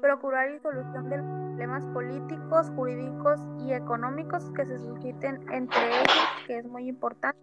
procurar 0.00 0.50
y 0.50 0.58
solución 0.60 1.08
de 1.08 1.18
problemas 1.18 1.84
políticos, 1.86 2.70
jurídicos 2.76 3.40
y 3.60 3.72
económicos 3.72 4.50
que 4.56 4.66
se 4.66 4.78
susciten 4.78 5.44
entre 5.52 5.88
ellos, 5.88 6.28
que 6.46 6.58
es 6.58 6.66
muy 6.66 6.88
importante 6.88 7.38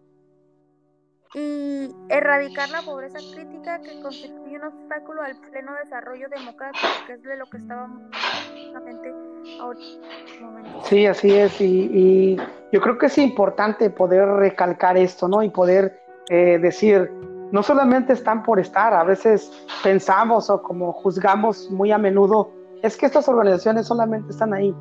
y 1.36 1.96
erradicar 2.10 2.70
la 2.70 2.82
pobreza 2.82 3.20
crítica 3.20 3.80
que 3.82 4.02
constituye 4.02 4.56
un 4.56 4.64
obstáculo 4.64 5.22
al 5.22 5.40
pleno 5.40 5.74
desarrollo 5.76 6.28
democrático, 6.28 6.88
que 7.06 7.14
es 7.14 7.24
de 7.24 7.38
lo 7.38 7.46
que 7.46 7.58
estábamos 7.58 8.02
justamente 8.52 9.14
ahorita. 9.60 10.08
Sí, 10.86 11.06
así 11.06 11.36
es, 11.36 11.62
y, 11.62 12.36
yo 12.72 12.82
creo 12.82 12.98
que 12.98 13.08
es 13.08 13.18
importante 13.20 13.90
poder 13.92 14.28
recalcar 14.28 14.98
esto, 14.98 15.28
¿no? 15.28 15.44
Y 15.44 15.50
poder 15.50 16.02
eh, 16.30 16.60
decir, 16.60 17.12
no 17.52 17.64
solamente 17.64 18.14
están 18.14 18.44
por 18.44 18.60
estar, 18.60 18.94
a 18.94 19.04
veces 19.04 19.52
pensamos 19.84 20.50
o 20.50 20.62
como 20.62 20.94
juzgamos 20.94 21.70
muy 21.72 21.92
a 21.92 21.98
menudo, 21.98 22.52
es 22.84 22.96
que 22.96 23.06
estas 23.06 23.28
organizaciones 23.28 23.88
solamente 23.88 24.32
están 24.32 24.54
ahí. 24.54 24.74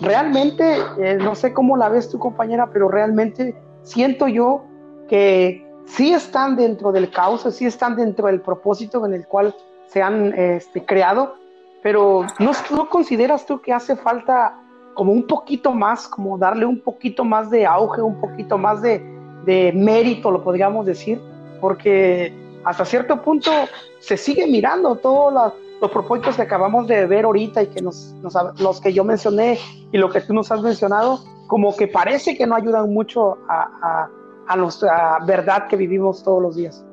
Realmente, 0.00 0.78
eh, 0.98 1.18
no 1.20 1.34
sé 1.34 1.52
cómo 1.52 1.76
la 1.76 1.88
ves 1.88 2.08
tu 2.08 2.18
compañera, 2.18 2.70
pero 2.72 2.88
realmente 2.88 3.54
siento 3.82 4.28
yo 4.28 4.64
que 5.08 5.66
sí 5.84 6.12
están 6.12 6.56
dentro 6.56 6.92
del 6.92 7.10
caos, 7.10 7.46
sí 7.50 7.66
están 7.66 7.96
dentro 7.96 8.28
del 8.28 8.40
propósito 8.40 9.04
en 9.04 9.14
el 9.14 9.26
cual 9.26 9.54
se 9.86 10.00
han 10.00 10.32
este, 10.34 10.84
creado, 10.86 11.34
pero 11.82 12.24
¿no, 12.38 12.52
¿no, 12.70 12.88
consideras 12.88 13.44
tú 13.44 13.60
que 13.60 13.72
hace 13.72 13.96
falta 13.96 14.56
como 14.94 15.12
un 15.12 15.26
poquito 15.26 15.72
más, 15.72 16.06
como 16.06 16.38
darle 16.38 16.64
un 16.64 16.80
poquito 16.80 17.24
más 17.24 17.50
de 17.50 17.66
auge, 17.66 18.00
un 18.00 18.20
poquito 18.20 18.56
más 18.56 18.80
de, 18.80 19.04
de 19.44 19.72
mérito, 19.72 20.30
lo 20.30 20.42
podríamos 20.42 20.86
decir? 20.86 21.20
Porque 21.60 22.32
hasta 22.64 22.84
cierto 22.84 23.22
punto 23.22 23.50
se 23.98 24.16
sigue 24.16 24.46
mirando 24.46 24.96
todos 24.96 25.52
los 25.80 25.90
propósitos 25.90 26.36
que 26.36 26.42
acabamos 26.42 26.86
de 26.86 27.06
ver 27.06 27.24
ahorita 27.24 27.62
y 27.62 27.66
que 27.68 27.82
nos, 27.82 28.14
los 28.58 28.80
que 28.80 28.92
yo 28.92 29.04
mencioné 29.04 29.58
y 29.90 29.98
lo 29.98 30.10
que 30.10 30.20
tú 30.20 30.32
nos 30.34 30.50
has 30.52 30.62
mencionado, 30.62 31.20
como 31.48 31.76
que 31.76 31.88
parece 31.88 32.36
que 32.36 32.46
no 32.46 32.54
ayudan 32.54 32.92
mucho 32.92 33.38
a 33.48 34.08
a 34.46 34.56
nuestra 34.56 35.18
verdad 35.26 35.66
que 35.68 35.76
vivimos 35.76 36.22
todos 36.22 36.42
los 36.42 36.56
días. 36.56 36.84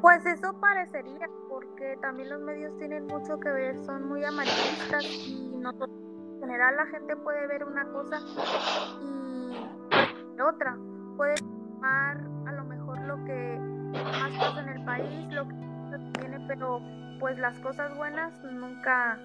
Pues 0.00 0.24
eso 0.24 0.52
parecería, 0.60 1.28
porque 1.48 1.98
también 2.00 2.30
los 2.30 2.40
medios 2.40 2.76
tienen 2.78 3.06
mucho 3.06 3.38
que 3.38 3.50
ver, 3.50 3.78
son 3.84 4.08
muy 4.08 4.24
amarillistas 4.24 5.04
y 5.04 5.56
nosotros, 5.58 5.90
en 6.36 6.40
general 6.40 6.76
la 6.76 6.86
gente 6.86 7.16
puede 7.16 7.46
ver 7.48 7.64
una 7.64 7.84
cosa 7.92 8.18
y 9.02 9.19
otra. 10.42 10.76
Puede 11.16 11.34
tomar 11.36 12.18
a 12.46 12.52
lo 12.52 12.64
mejor 12.64 13.00
lo 13.00 13.24
que 13.24 13.58
más 13.92 14.32
pasa 14.38 14.60
en 14.60 14.68
el 14.68 14.84
país, 14.84 15.32
lo 15.32 15.48
que 15.48 15.54
tiene, 16.18 16.44
pero 16.46 16.80
pues 17.18 17.38
las 17.38 17.58
cosas 17.58 17.96
buenas 17.96 18.32
nunca, 18.44 19.18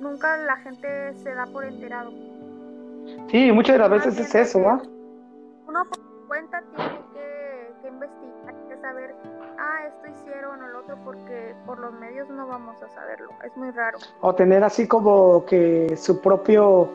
nunca 0.00 0.36
la 0.38 0.56
gente 0.58 1.14
se 1.14 1.34
da 1.34 1.46
por 1.46 1.64
enterado. 1.64 2.10
Sí, 3.28 3.52
muchas 3.52 3.74
de 3.74 3.78
las 3.78 3.90
veces 3.90 4.18
es 4.18 4.34
eso, 4.34 4.62
¿va? 4.62 4.80
uno 5.74 5.84
por 5.86 6.28
cuenta 6.28 6.62
tiene 6.76 7.00
que, 7.12 7.88
investigar, 7.88 8.54
que 8.68 8.76
saber, 8.80 9.14
ah, 9.58 9.86
esto 9.88 10.06
hicieron 10.08 10.62
o 10.62 10.68
lo 10.68 10.80
otro, 10.80 10.96
porque 11.04 11.54
por 11.66 11.78
los 11.80 11.92
medios 11.94 12.28
no 12.30 12.46
vamos 12.46 12.80
a 12.82 12.88
saberlo, 12.88 13.30
es 13.44 13.56
muy 13.56 13.70
raro. 13.72 13.98
O 14.20 14.34
tener 14.34 14.62
así 14.62 14.86
como 14.86 15.44
que 15.46 15.96
su 15.96 16.20
propio, 16.20 16.88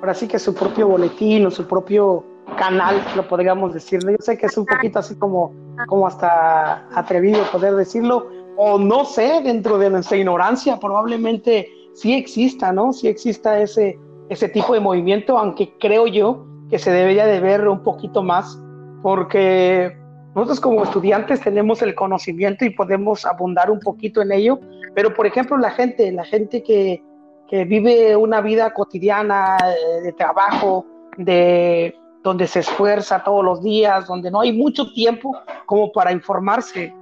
ahora 0.00 0.14
sí 0.14 0.26
que 0.26 0.38
su 0.38 0.54
propio 0.54 0.88
boletín 0.88 1.46
o 1.46 1.50
su 1.50 1.66
propio 1.66 2.24
canal, 2.56 3.02
lo 3.16 3.26
podríamos 3.26 3.74
decir. 3.74 4.00
Yo 4.02 4.16
sé 4.20 4.38
que 4.38 4.46
es 4.46 4.56
un 4.56 4.66
poquito 4.66 4.98
así 4.98 5.16
como, 5.16 5.52
como 5.86 6.06
hasta 6.06 6.86
atrevido 6.94 7.42
poder 7.50 7.74
decirlo, 7.74 8.28
o 8.56 8.78
no 8.78 9.04
sé, 9.04 9.40
dentro 9.42 9.78
de 9.78 9.90
nuestra 9.90 10.16
ignorancia, 10.16 10.78
probablemente 10.78 11.68
sí 11.94 12.14
exista, 12.14 12.72
¿no? 12.72 12.92
Sí 12.92 13.08
exista 13.08 13.58
ese, 13.60 13.98
ese 14.28 14.48
tipo 14.48 14.74
de 14.74 14.80
movimiento, 14.80 15.38
aunque 15.38 15.72
creo 15.78 16.06
yo 16.06 16.46
que 16.70 16.78
se 16.78 16.90
debería 16.90 17.26
de 17.26 17.40
ver 17.40 17.68
un 17.68 17.82
poquito 17.82 18.22
más, 18.22 18.58
porque 19.02 19.96
nosotros 20.34 20.60
como 20.60 20.82
estudiantes 20.82 21.40
tenemos 21.40 21.82
el 21.82 21.94
conocimiento 21.94 22.64
y 22.64 22.70
podemos 22.70 23.24
abundar 23.24 23.70
un 23.70 23.80
poquito 23.80 24.22
en 24.22 24.32
ello, 24.32 24.58
pero 24.94 25.14
por 25.14 25.26
ejemplo 25.26 25.56
la 25.56 25.70
gente, 25.70 26.10
la 26.12 26.24
gente 26.24 26.62
que, 26.62 27.02
que 27.48 27.64
vive 27.64 28.16
una 28.16 28.40
vida 28.40 28.72
cotidiana 28.72 29.56
eh, 29.58 30.02
de 30.02 30.12
trabajo, 30.12 30.86
de 31.16 31.94
donde 32.24 32.46
se 32.46 32.60
esfuerza 32.60 33.22
todos 33.22 33.44
los 33.44 33.62
días, 33.62 34.06
donde 34.06 34.30
no 34.30 34.40
hay 34.40 34.52
mucho 34.52 34.90
tiempo 34.92 35.36
como 35.66 35.92
para 35.92 36.10
informarse, 36.10 36.92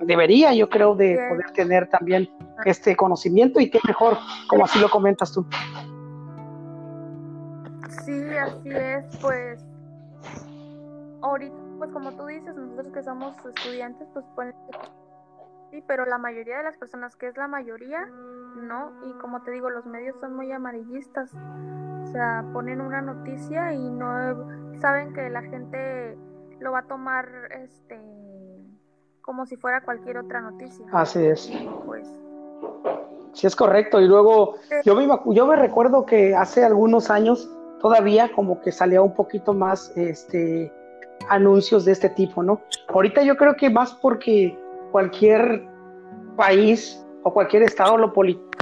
debería 0.00 0.52
yo 0.52 0.68
creo 0.68 0.96
de 0.96 1.16
poder 1.30 1.52
tener 1.54 1.88
también 1.88 2.28
este 2.64 2.96
conocimiento 2.96 3.60
y 3.60 3.70
qué 3.70 3.78
mejor, 3.86 4.18
como 4.48 4.64
así 4.64 4.80
lo 4.80 4.90
comentas 4.90 5.32
tú. 5.32 5.46
Sí, 8.04 8.36
así 8.36 8.70
es, 8.70 9.16
pues 9.18 9.64
ahorita, 11.22 11.54
pues 11.78 11.92
como 11.92 12.10
tú 12.12 12.26
dices, 12.26 12.52
nosotros 12.56 12.92
que 12.92 13.02
somos 13.04 13.36
estudiantes, 13.54 14.08
pues 14.12 14.24
pueden 14.34 14.54
sí, 15.72 15.82
pero 15.86 16.06
la 16.06 16.18
mayoría 16.18 16.58
de 16.58 16.64
las 16.64 16.76
personas, 16.76 17.16
que 17.16 17.26
es 17.26 17.36
la 17.36 17.48
mayoría, 17.48 18.06
no, 18.56 18.92
y 19.04 19.12
como 19.14 19.42
te 19.42 19.50
digo, 19.50 19.70
los 19.70 19.86
medios 19.86 20.14
son 20.20 20.36
muy 20.36 20.52
amarillistas, 20.52 21.32
o 21.34 22.06
sea, 22.12 22.44
ponen 22.52 22.80
una 22.80 23.00
noticia 23.00 23.72
y 23.72 23.90
no 23.90 24.78
saben 24.80 25.14
que 25.14 25.30
la 25.30 25.42
gente 25.42 26.16
lo 26.60 26.72
va 26.72 26.80
a 26.80 26.86
tomar, 26.86 27.26
este, 27.64 27.98
como 29.22 29.46
si 29.46 29.56
fuera 29.56 29.80
cualquier 29.80 30.18
otra 30.18 30.42
noticia. 30.42 30.84
Así 30.92 31.24
es. 31.24 31.50
Pues 31.86 32.06
Sí, 33.32 33.46
es 33.46 33.56
correcto. 33.56 34.00
Y 34.00 34.06
luego, 34.06 34.56
yo 34.84 34.94
me, 34.94 35.08
yo 35.34 35.46
me 35.46 35.56
recuerdo 35.56 36.04
que 36.04 36.36
hace 36.36 36.64
algunos 36.64 37.10
años 37.10 37.50
todavía 37.80 38.30
como 38.32 38.60
que 38.60 38.70
salía 38.70 39.02
un 39.02 39.14
poquito 39.14 39.54
más 39.54 39.90
este, 39.96 40.70
anuncios 41.28 41.84
de 41.84 41.92
este 41.92 42.10
tipo, 42.10 42.42
¿no? 42.42 42.60
Ahorita 42.88 43.22
yo 43.22 43.36
creo 43.36 43.56
que 43.56 43.70
más 43.70 43.94
porque 43.94 44.58
cualquier 44.92 45.66
país 46.36 47.04
o 47.24 47.32
cualquier 47.32 47.64
estado 47.64 47.96
lo, 47.96 48.12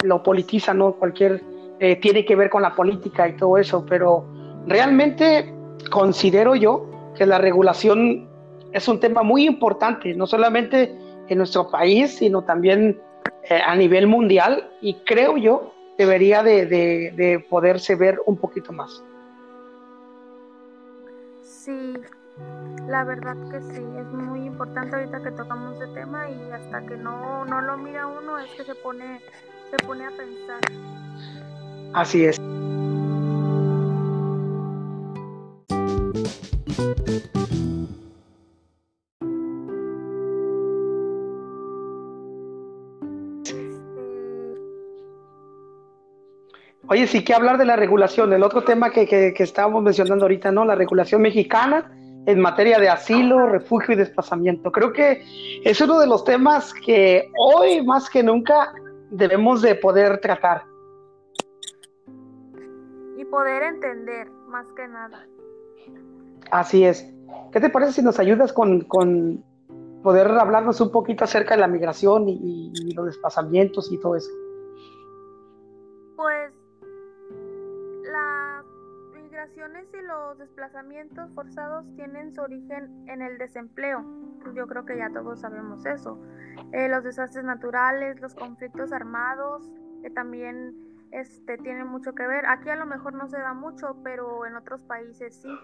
lo 0.03 0.23
politiza, 0.23 0.73
¿no? 0.73 0.93
Cualquier 0.95 1.43
eh, 1.79 1.97
tiene 1.97 2.25
que 2.25 2.37
ver 2.37 2.49
con 2.49 2.63
la 2.63 2.75
política 2.75 3.29
y 3.29 3.37
todo 3.37 3.59
eso, 3.59 3.85
pero 3.85 4.25
realmente 4.67 5.53
considero 5.91 6.55
yo 6.55 6.87
que 7.17 7.27
la 7.27 7.39
regulación 7.39 8.29
es 8.73 8.87
un 8.89 9.01
tema 9.01 9.23
muy 9.23 9.47
importante, 9.47 10.15
no 10.15 10.27
solamente 10.27 10.95
en 11.29 11.39
nuestro 11.39 11.71
país, 11.71 12.17
sino 12.17 12.45
también 12.45 13.01
eh, 13.49 13.61
a 13.65 13.75
nivel 13.75 14.07
mundial 14.07 14.71
y 14.81 14.95
creo 15.05 15.37
yo 15.37 15.73
debería 15.99 16.43
de, 16.43 16.67
de 16.67 17.45
poderse 17.49 17.95
ver 17.95 18.19
un 18.27 18.37
poquito 18.37 18.73
más. 18.73 19.05
Sí, 21.43 21.93
la 22.91 23.05
verdad 23.05 23.37
que 23.51 23.61
sí, 23.61 23.85
es 23.99 24.07
muy 24.07 24.47
importante 24.47 24.97
ahorita 24.97 25.23
que 25.23 25.31
tocamos 25.31 25.81
ese 25.81 25.93
tema 25.95 26.29
y 26.29 26.51
hasta 26.51 26.85
que 26.87 26.97
no, 26.97 27.45
no 27.45 27.61
lo 27.61 27.79
mira 27.79 28.07
uno 28.07 28.39
es 28.39 28.51
que 28.53 28.65
se 28.65 28.75
pone, 28.75 29.21
se 29.71 29.87
pone 29.87 30.05
a 30.05 30.11
pensar. 30.11 30.61
Así 31.93 32.25
es. 32.25 32.41
Oye, 46.89 47.07
sí 47.07 47.23
que 47.23 47.35
hablar 47.35 47.57
de 47.57 47.65
la 47.65 47.77
regulación, 47.77 48.33
el 48.33 48.43
otro 48.43 48.65
tema 48.65 48.91
que, 48.91 49.07
que, 49.07 49.33
estábamos 49.39 49.81
mencionando 49.81 50.25
ahorita, 50.25 50.51
¿no? 50.51 50.65
La 50.65 50.75
regulación 50.75 51.23
mexicana 51.23 52.00
en 52.31 52.41
materia 52.41 52.79
de 52.79 52.89
asilo, 52.89 53.47
refugio 53.47 53.95
y 53.95 53.99
desplazamiento. 53.99 54.71
Creo 54.73 54.93
que 54.93 55.23
es 55.65 55.81
uno 55.81 55.99
de 55.99 56.07
los 56.07 56.25
temas 56.25 56.73
que 56.75 57.31
hoy 57.37 57.85
más 57.85 58.09
que 58.09 58.23
nunca 58.23 58.73
debemos 59.11 59.63
de 59.63 59.75
poder 59.75 60.21
tratar. 60.21 60.63
poder 63.31 63.63
entender, 63.63 64.31
más 64.49 64.67
que 64.77 64.87
nada. 64.89 65.27
Así 66.51 66.85
es. 66.85 67.09
¿Qué 67.53 67.61
te 67.61 67.71
parece 67.71 67.93
si 67.93 68.03
nos 68.03 68.19
ayudas 68.19 68.53
con, 68.53 68.81
con 68.83 69.45
poder 70.03 70.27
hablarnos 70.27 70.81
un 70.81 70.91
poquito 70.91 71.25
acerca 71.25 71.55
de 71.55 71.61
la 71.61 71.69
migración 71.69 72.29
y, 72.29 72.73
y 72.75 72.93
los 72.93 73.07
desplazamientos 73.07 73.91
y 73.93 73.99
todo 73.99 74.17
eso? 74.17 74.31
Pues 76.17 76.53
migraciones 79.41 79.87
y 79.95 80.03
los 80.03 80.39
desplazamientos 80.39 81.33
forzados 81.35 81.87
tienen 81.97 82.35
su 82.35 82.43
origen 82.43 83.09
en 83.09 83.23
el 83.23 83.39
desempleo. 83.39 84.05
Yo 84.55 84.67
creo 84.67 84.85
que 84.85 84.99
ya 84.99 85.11
todos 85.11 85.41
sabemos 85.41 85.87
eso. 85.87 86.21
Eh, 86.73 86.89
los 86.89 87.03
desastres 87.05 87.45
naturales, 87.45 88.21
los 88.21 88.35
conflictos 88.35 88.93
armados, 88.93 89.73
que 90.03 90.11
también 90.11 90.75
este, 91.13 91.57
tienen 91.59 91.87
mucho 91.87 92.15
que 92.15 92.27
ver. 92.27 92.45
Aquí 92.47 92.69
a 92.69 92.77
lo 92.77 92.85
mejor 92.85 93.15
no 93.15 93.29
se 93.29 93.39
da 93.39 93.55
mucho, 93.55 93.97
pero 94.05 94.45
en 94.45 94.57
otros 94.57 94.83
países 94.83 95.35
sí. 95.41 95.59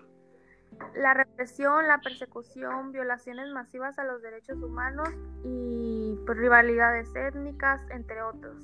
La 0.94 1.12
represión, 1.12 1.86
la 1.86 1.98
persecución, 1.98 2.92
violaciones 2.92 3.50
masivas 3.52 3.98
a 3.98 4.04
los 4.04 4.22
derechos 4.22 4.62
humanos 4.62 5.08
y 5.44 6.18
pues, 6.24 6.38
rivalidades 6.38 7.14
étnicas, 7.14 7.82
entre 7.90 8.22
otros. 8.22 8.56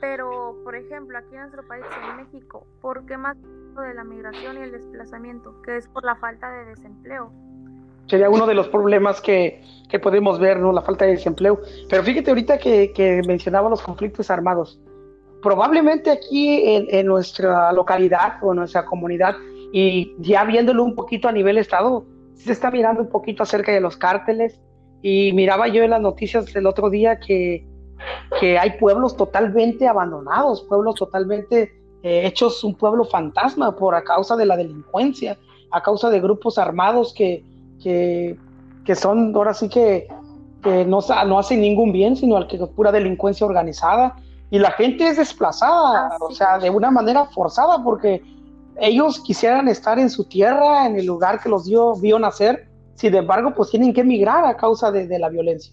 Pero, 0.00 0.56
por 0.64 0.74
ejemplo, 0.74 1.18
aquí 1.18 1.34
en 1.34 1.40
nuestro 1.42 1.66
país, 1.66 1.84
en 2.10 2.16
México, 2.16 2.66
¿por 2.80 3.04
qué 3.06 3.16
más 3.16 3.36
de 3.80 3.94
la 3.94 4.04
migración 4.04 4.58
y 4.58 4.62
el 4.62 4.72
desplazamiento? 4.72 5.60
Que 5.62 5.76
es 5.76 5.88
por 5.88 6.04
la 6.04 6.16
falta 6.16 6.50
de 6.50 6.64
desempleo. 6.66 7.32
Sería 8.06 8.30
uno 8.30 8.46
de 8.46 8.54
los 8.54 8.68
problemas 8.68 9.20
que, 9.20 9.62
que 9.88 9.98
podemos 9.98 10.38
ver, 10.38 10.58
¿no? 10.58 10.72
La 10.72 10.82
falta 10.82 11.04
de 11.04 11.12
desempleo. 11.12 11.60
Pero 11.88 12.02
fíjate 12.02 12.30
ahorita 12.30 12.58
que, 12.58 12.92
que 12.92 13.22
mencionaba 13.26 13.68
los 13.68 13.82
conflictos 13.82 14.30
armados. 14.30 14.80
Probablemente 15.42 16.10
aquí 16.10 16.74
en, 16.74 16.86
en 16.88 17.06
nuestra 17.06 17.72
localidad 17.72 18.38
o 18.42 18.52
en 18.52 18.58
nuestra 18.58 18.84
comunidad, 18.86 19.36
y 19.72 20.14
ya 20.18 20.44
viéndolo 20.44 20.84
un 20.84 20.94
poquito 20.94 21.28
a 21.28 21.32
nivel 21.32 21.58
estado, 21.58 22.06
se 22.34 22.52
está 22.52 22.70
mirando 22.70 23.02
un 23.02 23.08
poquito 23.08 23.42
acerca 23.42 23.72
de 23.72 23.80
los 23.80 23.96
cárteles. 23.96 24.60
Y 25.02 25.32
miraba 25.32 25.68
yo 25.68 25.82
en 25.82 25.90
las 25.90 26.00
noticias 26.00 26.54
el 26.56 26.66
otro 26.66 26.90
día 26.90 27.20
que 27.20 27.66
que 28.40 28.58
hay 28.58 28.78
pueblos 28.78 29.16
totalmente 29.16 29.88
abandonados, 29.88 30.62
pueblos 30.62 30.94
totalmente 30.96 31.72
eh, 32.02 32.26
hechos 32.26 32.62
un 32.64 32.74
pueblo 32.74 33.04
fantasma 33.04 33.74
por 33.74 33.94
a 33.94 34.02
causa 34.02 34.36
de 34.36 34.46
la 34.46 34.56
delincuencia, 34.56 35.38
a 35.70 35.82
causa 35.82 36.10
de 36.10 36.20
grupos 36.20 36.58
armados 36.58 37.12
que, 37.12 37.44
que, 37.82 38.38
que 38.84 38.94
son 38.94 39.34
ahora 39.34 39.54
sí 39.54 39.68
que, 39.68 40.08
que 40.62 40.84
no, 40.84 41.00
no, 41.26 41.38
hacen 41.38 41.60
ningún 41.60 41.92
bien, 41.92 42.16
sino 42.16 42.36
al 42.36 42.46
que 42.46 42.58
pura 42.58 42.92
delincuencia 42.92 43.46
organizada. 43.46 44.16
Y 44.50 44.58
la 44.58 44.70
gente 44.70 45.06
es 45.08 45.18
desplazada, 45.18 46.16
o 46.20 46.30
sea, 46.30 46.58
de 46.58 46.70
una 46.70 46.90
manera 46.90 47.26
forzada, 47.26 47.82
porque 47.82 48.22
ellos 48.80 49.20
quisieran 49.20 49.68
estar 49.68 49.98
en 49.98 50.08
su 50.08 50.24
tierra, 50.24 50.86
en 50.86 50.96
el 50.96 51.04
lugar 51.04 51.40
que 51.42 51.48
los 51.48 51.66
dio, 51.66 51.94
vio 51.96 52.18
nacer, 52.18 52.68
sin 52.94 53.14
embargo, 53.14 53.52
pues 53.54 53.70
tienen 53.70 53.92
que 53.92 54.00
emigrar 54.00 54.44
a 54.44 54.56
causa 54.56 54.90
de, 54.90 55.06
de 55.06 55.18
la 55.18 55.28
violencia. 55.28 55.72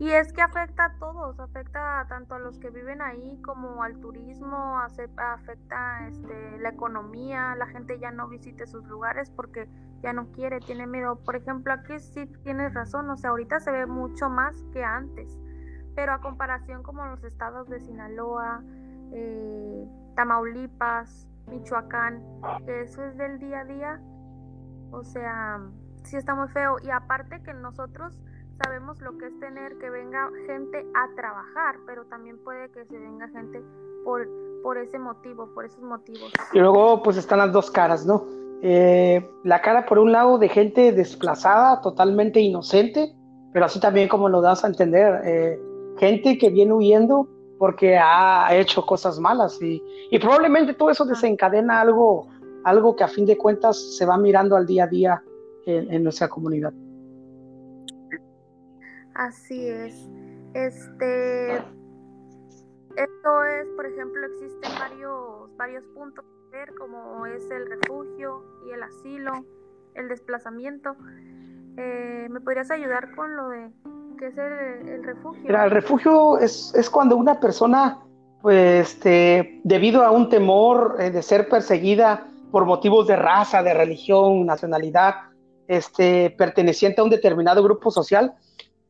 Y 0.00 0.12
es 0.12 0.32
que 0.32 0.40
afecta 0.40 0.86
a 0.86 0.94
todos, 0.94 1.38
afecta 1.38 2.06
tanto 2.08 2.34
a 2.34 2.38
los 2.38 2.58
que 2.58 2.70
viven 2.70 3.02
ahí 3.02 3.38
como 3.42 3.82
al 3.82 4.00
turismo, 4.00 4.78
afecta 4.78 6.08
este, 6.08 6.58
la 6.58 6.70
economía, 6.70 7.54
la 7.54 7.66
gente 7.66 7.98
ya 7.98 8.10
no 8.10 8.26
visite 8.26 8.66
sus 8.66 8.82
lugares 8.86 9.30
porque 9.30 9.68
ya 10.02 10.14
no 10.14 10.32
quiere, 10.32 10.58
tiene 10.60 10.86
miedo. 10.86 11.16
Por 11.22 11.36
ejemplo, 11.36 11.74
aquí 11.74 11.98
sí 11.98 12.24
tienes 12.42 12.72
razón, 12.72 13.10
o 13.10 13.16
sea, 13.18 13.28
ahorita 13.28 13.60
se 13.60 13.72
ve 13.72 13.84
mucho 13.84 14.30
más 14.30 14.64
que 14.72 14.82
antes, 14.82 15.38
pero 15.94 16.14
a 16.14 16.22
comparación 16.22 16.82
como 16.82 17.04
los 17.04 17.22
estados 17.22 17.68
de 17.68 17.80
Sinaloa, 17.80 18.62
eh, 19.12 19.86
Tamaulipas, 20.16 21.28
Michoacán, 21.46 22.22
eso 22.66 23.04
es 23.04 23.18
del 23.18 23.38
día 23.38 23.60
a 23.60 23.64
día, 23.66 24.00
o 24.92 25.04
sea, 25.04 25.60
sí 26.04 26.16
está 26.16 26.34
muy 26.34 26.48
feo. 26.48 26.76
Y 26.82 26.88
aparte 26.88 27.42
que 27.42 27.52
nosotros 27.52 28.18
sabemos 28.62 29.00
lo 29.00 29.16
que 29.16 29.26
es 29.26 29.40
tener 29.40 29.76
que 29.78 29.90
venga 29.90 30.30
gente 30.46 30.86
a 30.94 31.14
trabajar, 31.14 31.76
pero 31.86 32.04
también 32.06 32.38
puede 32.38 32.70
que 32.70 32.84
se 32.84 32.98
venga 32.98 33.28
gente 33.28 33.62
por, 34.04 34.28
por 34.62 34.76
ese 34.78 34.98
motivo, 34.98 35.48
por 35.54 35.64
esos 35.64 35.82
motivos. 35.82 36.32
Y 36.52 36.58
luego 36.58 37.02
pues 37.02 37.16
están 37.16 37.38
las 37.38 37.52
dos 37.52 37.70
caras, 37.70 38.04
¿no? 38.04 38.26
Eh, 38.62 39.26
la 39.44 39.62
cara 39.62 39.86
por 39.86 39.98
un 39.98 40.12
lado 40.12 40.38
de 40.38 40.48
gente 40.48 40.92
desplazada, 40.92 41.80
totalmente 41.80 42.40
inocente, 42.40 43.14
pero 43.52 43.64
así 43.64 43.80
también 43.80 44.08
como 44.08 44.28
lo 44.28 44.42
das 44.42 44.64
a 44.64 44.68
entender, 44.68 45.22
eh, 45.24 45.58
gente 45.98 46.36
que 46.36 46.50
viene 46.50 46.72
huyendo 46.72 47.28
porque 47.58 47.98
ha 47.98 48.54
hecho 48.54 48.84
cosas 48.84 49.18
malas 49.18 49.60
y, 49.60 49.82
y 50.10 50.18
probablemente 50.18 50.74
todo 50.74 50.90
eso 50.90 51.04
desencadena 51.04 51.80
algo, 51.80 52.26
algo 52.64 52.96
que 52.96 53.04
a 53.04 53.08
fin 53.08 53.26
de 53.26 53.36
cuentas 53.36 53.96
se 53.96 54.04
va 54.06 54.16
mirando 54.18 54.56
al 54.56 54.66
día 54.66 54.84
a 54.84 54.86
día 54.86 55.22
en, 55.66 55.92
en 55.92 56.02
nuestra 56.02 56.28
comunidad. 56.28 56.72
Así 59.20 59.68
es. 59.68 60.08
Este, 60.54 61.56
esto 61.56 63.44
es, 63.44 63.68
por 63.76 63.84
ejemplo, 63.84 64.26
existen 64.26 64.72
varios, 64.78 65.54
varios 65.58 65.84
puntos 65.94 66.24
ver, 66.50 66.72
como 66.78 67.26
es 67.26 67.42
el 67.50 67.68
refugio 67.68 68.42
y 68.66 68.70
el 68.70 68.82
asilo, 68.82 69.44
el 69.94 70.08
desplazamiento. 70.08 70.96
Eh, 71.76 72.28
¿Me 72.30 72.40
podrías 72.40 72.70
ayudar 72.70 73.14
con 73.14 73.36
lo 73.36 73.50
de 73.50 73.70
qué 74.18 74.28
es 74.28 74.38
el, 74.38 75.04
refugio? 75.04 75.42
Mira, 75.42 75.66
el 75.66 75.70
refugio 75.70 76.38
es, 76.38 76.74
es 76.74 76.88
cuando 76.88 77.18
una 77.18 77.38
persona, 77.38 77.98
pues, 78.40 78.88
este, 78.88 79.60
debido 79.64 80.02
a 80.02 80.12
un 80.12 80.30
temor 80.30 80.96
eh, 80.98 81.10
de 81.10 81.20
ser 81.20 81.46
perseguida 81.50 82.26
por 82.50 82.64
motivos 82.64 83.06
de 83.06 83.16
raza, 83.16 83.62
de 83.62 83.74
religión, 83.74 84.46
nacionalidad, 84.46 85.16
este, 85.68 86.30
perteneciente 86.30 87.02
a 87.02 87.04
un 87.04 87.10
determinado 87.10 87.62
grupo 87.62 87.90
social, 87.90 88.34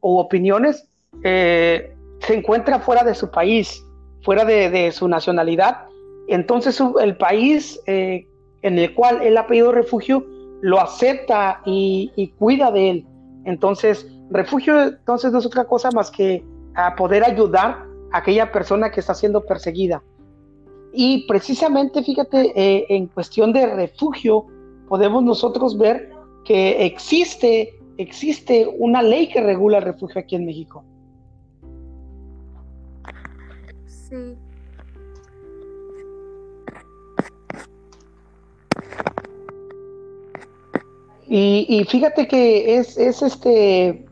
o 0.01 0.21
opiniones, 0.21 0.89
eh, 1.23 1.95
se 2.21 2.35
encuentra 2.35 2.81
fuera 2.81 3.03
de 3.05 3.15
su 3.15 3.31
país, 3.31 3.85
fuera 4.23 4.45
de, 4.45 4.93
su 4.93 5.09
nacionalidad. 5.09 5.87
Entonces 6.29 6.81
el 7.01 7.17
país 7.17 7.81
eh, 7.87 8.27
en 8.63 8.79
el 8.79 8.95
cual 8.95 9.23
él 9.23 9.37
ha 9.37 9.47
pedido 9.47 9.73
refugio 9.73 10.25
lo 10.63 10.81
acepta 10.81 11.63
y, 11.65 12.33
cuida 12.39 12.71
de 12.71 12.91
él. 12.91 13.07
Entonces, 13.45 14.07
refugio 14.31 14.81
entonces 14.83 15.33
no 15.33 15.39
es 15.39 15.47
otra 15.47 15.65
cosa 15.65 15.91
más 15.93 16.11
que 16.11 16.45
a 16.75 16.95
poder 16.95 17.25
ayudar 17.25 17.85
a 18.13 18.19
aquella 18.19 18.53
persona 18.53 18.91
que 18.91 19.01
está 19.01 19.15
siendo 19.15 19.45
perseguida. 19.45 20.03
Y 20.93 21.27
precisamente, 21.27 22.03
fíjate, 22.03 22.53
eh, 22.55 22.87
en 22.91 23.07
cuestión 23.07 23.53
de 23.53 23.67
refugio, 23.75 24.47
podemos 24.89 25.23
nosotros 25.23 25.79
ver 25.79 26.11
que 26.45 26.85
existe 26.85 27.80
existe 28.01 28.67
una 28.79 29.03
ley 29.03 29.29
que 29.29 29.41
regula 29.41 29.79
el 29.79 29.85
refugio 29.85 30.21
aquí 30.21 30.37
en 30.37 30.47
México. 30.47 30.85
Sí. 33.87 34.37
Y, 41.33 41.85
fíjate 41.89 42.27
que 42.27 42.79
es, 42.79 42.99
es, 42.99 43.23
este 43.23 44.05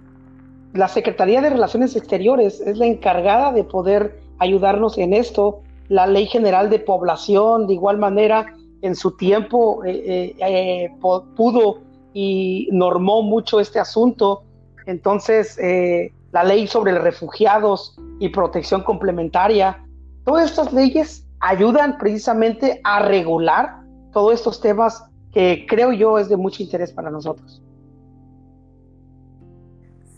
la 0.72 0.86
Secretaría 0.86 1.40
de 1.40 1.50
Relaciones 1.50 1.96
Exteriores 1.96 2.60
es 2.60 2.78
la 2.78 2.86
encargada 2.86 3.52
de 3.52 3.64
poder 3.64 4.20
ayudarnos 4.38 4.98
en 4.98 5.14
esto. 5.14 5.60
La 5.88 6.06
Ley 6.06 6.26
General 6.26 6.70
de 6.70 6.78
Población, 6.78 7.66
de 7.66 7.74
igual 7.74 7.98
manera, 7.98 8.54
en 8.82 8.94
su 8.94 9.16
tiempo 9.16 9.84
eh, 9.84 10.36
eh, 10.38 10.46
eh, 10.46 10.90
pudo 11.00 11.80
y 12.12 12.68
normó 12.72 13.22
mucho 13.22 13.60
este 13.60 13.78
asunto. 13.78 14.44
Entonces, 14.86 15.58
eh, 15.58 16.12
la 16.32 16.44
ley 16.44 16.66
sobre 16.66 16.98
refugiados 16.98 17.96
y 18.18 18.28
protección 18.28 18.82
complementaria, 18.82 19.84
todas 20.24 20.50
estas 20.50 20.72
leyes 20.72 21.26
ayudan 21.40 21.98
precisamente 21.98 22.80
a 22.84 23.00
regular 23.00 23.80
todos 24.12 24.34
estos 24.34 24.60
temas 24.60 25.04
que 25.32 25.66
creo 25.68 25.92
yo 25.92 26.18
es 26.18 26.28
de 26.28 26.36
mucho 26.36 26.62
interés 26.62 26.92
para 26.92 27.10
nosotros. 27.10 27.62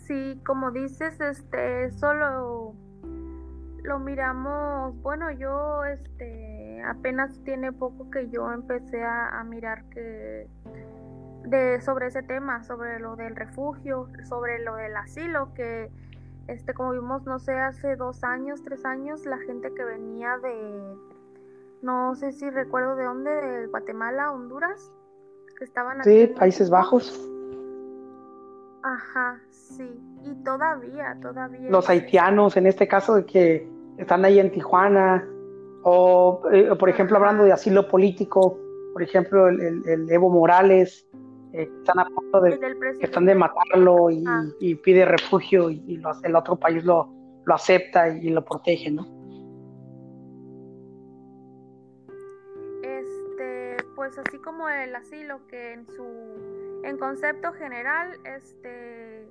Sí, 0.06 0.40
como 0.46 0.70
dices, 0.70 1.20
este, 1.20 1.90
solo 1.92 2.74
lo 3.82 3.98
miramos, 3.98 5.00
bueno, 5.02 5.30
yo, 5.32 5.84
este, 5.84 6.82
apenas 6.84 7.38
tiene 7.44 7.72
poco 7.72 8.10
que 8.10 8.28
yo 8.30 8.50
empecé 8.52 9.02
a 9.02 9.42
mirar 9.44 9.84
que 9.90 10.48
de 11.44 11.80
sobre 11.80 12.06
ese 12.06 12.22
tema, 12.22 12.62
sobre 12.62 13.00
lo 13.00 13.16
del 13.16 13.36
refugio, 13.36 14.08
sobre 14.28 14.62
lo 14.62 14.76
del 14.76 14.96
asilo, 14.96 15.52
que 15.54 15.90
este 16.48 16.74
como 16.74 16.92
vimos, 16.92 17.24
no 17.24 17.38
sé, 17.38 17.58
hace 17.58 17.96
dos 17.96 18.24
años, 18.24 18.62
tres 18.62 18.84
años, 18.84 19.24
la 19.24 19.38
gente 19.38 19.72
que 19.72 19.84
venía 19.84 20.38
de, 20.38 20.96
no 21.82 22.14
sé 22.14 22.32
si 22.32 22.50
recuerdo 22.50 22.96
de 22.96 23.04
dónde, 23.04 23.30
de 23.30 23.66
Guatemala, 23.66 24.32
Honduras, 24.32 24.92
que 25.58 25.64
estaban 25.64 26.00
aquí. 26.00 26.10
Sí, 26.10 26.26
Países 26.26 26.70
Bajos. 26.70 27.28
Ajá, 28.82 29.40
sí, 29.50 30.00
y 30.24 30.34
todavía, 30.42 31.16
todavía. 31.20 31.70
Los 31.70 31.88
haitianos, 31.88 32.56
en 32.56 32.66
este 32.66 32.88
caso, 32.88 33.24
que 33.26 33.68
están 33.98 34.24
ahí 34.24 34.40
en 34.40 34.50
Tijuana, 34.50 35.26
O, 35.82 36.42
eh, 36.52 36.74
por 36.78 36.88
ejemplo, 36.90 37.16
hablando 37.16 37.44
de 37.44 37.52
asilo 37.52 37.88
político, 37.88 38.58
por 38.92 39.02
ejemplo, 39.02 39.48
el, 39.48 40.10
Evo 40.10 40.28
Morales, 40.30 41.06
eh, 41.52 41.68
están 41.78 41.98
a 41.98 42.04
punto 42.06 42.40
de, 42.40 42.58
están 43.00 43.26
de 43.26 43.34
matarlo 43.34 44.10
y, 44.10 44.24
ah. 44.26 44.44
pide 44.82 45.04
refugio 45.04 45.70
y, 45.70 46.00
el 46.22 46.36
otro 46.36 46.56
país 46.56 46.84
lo, 46.84 47.12
lo 47.44 47.54
acepta 47.54 48.08
y, 48.08 48.30
lo 48.30 48.44
protege, 48.44 48.90
¿no? 48.90 49.06
Este, 52.82 53.76
pues 53.96 54.18
así 54.18 54.38
como 54.38 54.68
el 54.68 54.94
asilo, 54.94 55.46
que 55.48 55.72
en 55.72 55.86
su 55.86 56.04
en 56.84 56.96
concepto 56.96 57.52
general, 57.52 58.18
este 58.24 59.28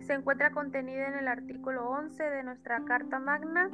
se 0.00 0.12
encuentra 0.12 0.50
contenido 0.50 1.02
en 1.02 1.14
el 1.14 1.28
artículo 1.28 1.88
11 1.88 2.22
de 2.22 2.42
nuestra 2.42 2.84
Carta 2.84 3.18
Magna 3.18 3.70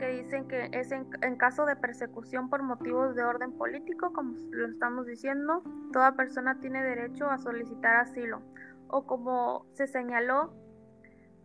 que 0.00 0.08
dicen 0.08 0.48
que 0.48 0.70
es 0.72 0.90
en, 0.92 1.36
caso 1.36 1.66
de 1.66 1.76
persecución 1.76 2.48
por 2.48 2.62
motivos 2.62 3.14
de 3.14 3.22
orden 3.22 3.52
político, 3.52 4.14
como 4.14 4.34
lo 4.50 4.66
estamos 4.66 5.06
diciendo, 5.06 5.62
toda 5.92 6.16
persona 6.16 6.58
tiene 6.58 6.82
derecho 6.82 7.30
a 7.30 7.36
solicitar 7.36 7.96
asilo 7.96 8.40
o 8.88 9.06
como 9.06 9.66
se 9.74 9.86
señaló, 9.86 10.54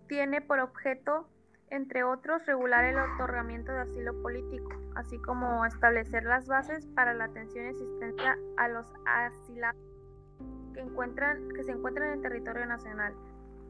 tiene 0.08 0.42
por 0.42 0.60
objeto, 0.60 1.30
entre 1.70 2.06
otros, 2.06 2.46
regular 2.46 2.86
el 2.86 2.98
otorgamiento 2.98 3.74
de 3.74 3.82
asilo 3.82 4.22
político, 4.22 4.70
así 4.96 5.20
como 5.20 5.66
establecer 5.66 6.24
las 6.24 6.48
bases 6.48 6.88
para 6.88 7.14
la 7.14 7.26
atención 7.26 7.66
y 7.66 7.70
asistencia 7.70 8.38
a 8.56 8.70
los 8.70 8.88
asilados 9.06 9.78
que, 10.74 10.80
encuentran, 10.80 11.50
que 11.50 11.64
se 11.64 11.74
encuentran 11.74 12.14
en 12.14 12.22
territorio 12.22 12.66
nacional 12.66 13.14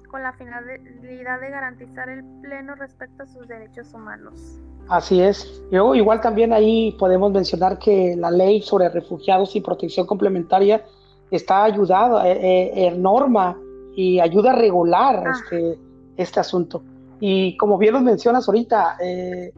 con 0.09 0.21
la 0.21 0.33
finalidad 0.33 1.41
de 1.41 1.49
garantizar 1.49 2.07
el 2.07 2.23
pleno 2.41 2.75
respeto 2.75 3.23
a 3.23 3.25
sus 3.25 3.47
derechos 3.47 3.91
humanos. 3.93 4.61
Así 4.87 5.19
es. 5.21 5.63
Yo, 5.71 5.95
igual 5.95 6.21
también 6.21 6.53
ahí 6.53 6.91
podemos 6.99 7.31
mencionar 7.31 7.79
que 7.79 8.15
la 8.15 8.29
ley 8.29 8.61
sobre 8.61 8.89
refugiados 8.89 9.55
y 9.55 9.61
protección 9.61 10.05
complementaria 10.05 10.85
está 11.31 11.63
ayudada, 11.63 12.29
eh, 12.29 12.71
eh, 12.75 12.91
norma 12.95 13.57
y 13.95 14.19
ayuda 14.19 14.51
a 14.51 14.55
regular 14.55 15.23
ah. 15.25 15.31
este, 15.31 15.79
este 16.17 16.39
asunto. 16.39 16.83
Y 17.19 17.57
como 17.57 17.77
bien 17.77 17.93
lo 17.93 18.01
mencionas 18.01 18.47
ahorita, 18.47 18.97
eh, 19.01 19.51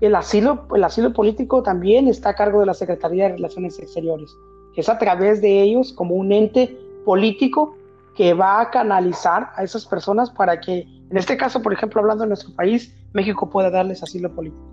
el, 0.00 0.14
asilo, 0.14 0.66
el 0.74 0.84
asilo 0.84 1.12
político 1.12 1.62
también 1.62 2.08
está 2.08 2.30
a 2.30 2.34
cargo 2.34 2.60
de 2.60 2.66
la 2.66 2.74
Secretaría 2.74 3.24
de 3.24 3.36
Relaciones 3.36 3.78
Exteriores. 3.78 4.30
Es 4.76 4.88
a 4.90 4.98
través 4.98 5.40
de 5.40 5.62
ellos 5.62 5.92
como 5.92 6.14
un 6.14 6.32
ente 6.32 6.76
político 7.04 7.75
que 8.16 8.34
va 8.34 8.60
a 8.60 8.70
canalizar 8.70 9.52
a 9.54 9.62
esas 9.62 9.84
personas 9.84 10.30
para 10.30 10.58
que, 10.58 10.80
en 11.10 11.16
este 11.16 11.36
caso, 11.36 11.62
por 11.62 11.72
ejemplo, 11.72 12.00
hablando 12.00 12.24
de 12.24 12.28
nuestro 12.28 12.54
país, 12.54 12.94
México 13.12 13.48
pueda 13.48 13.70
darles 13.70 14.02
asilo 14.02 14.34
político. 14.34 14.66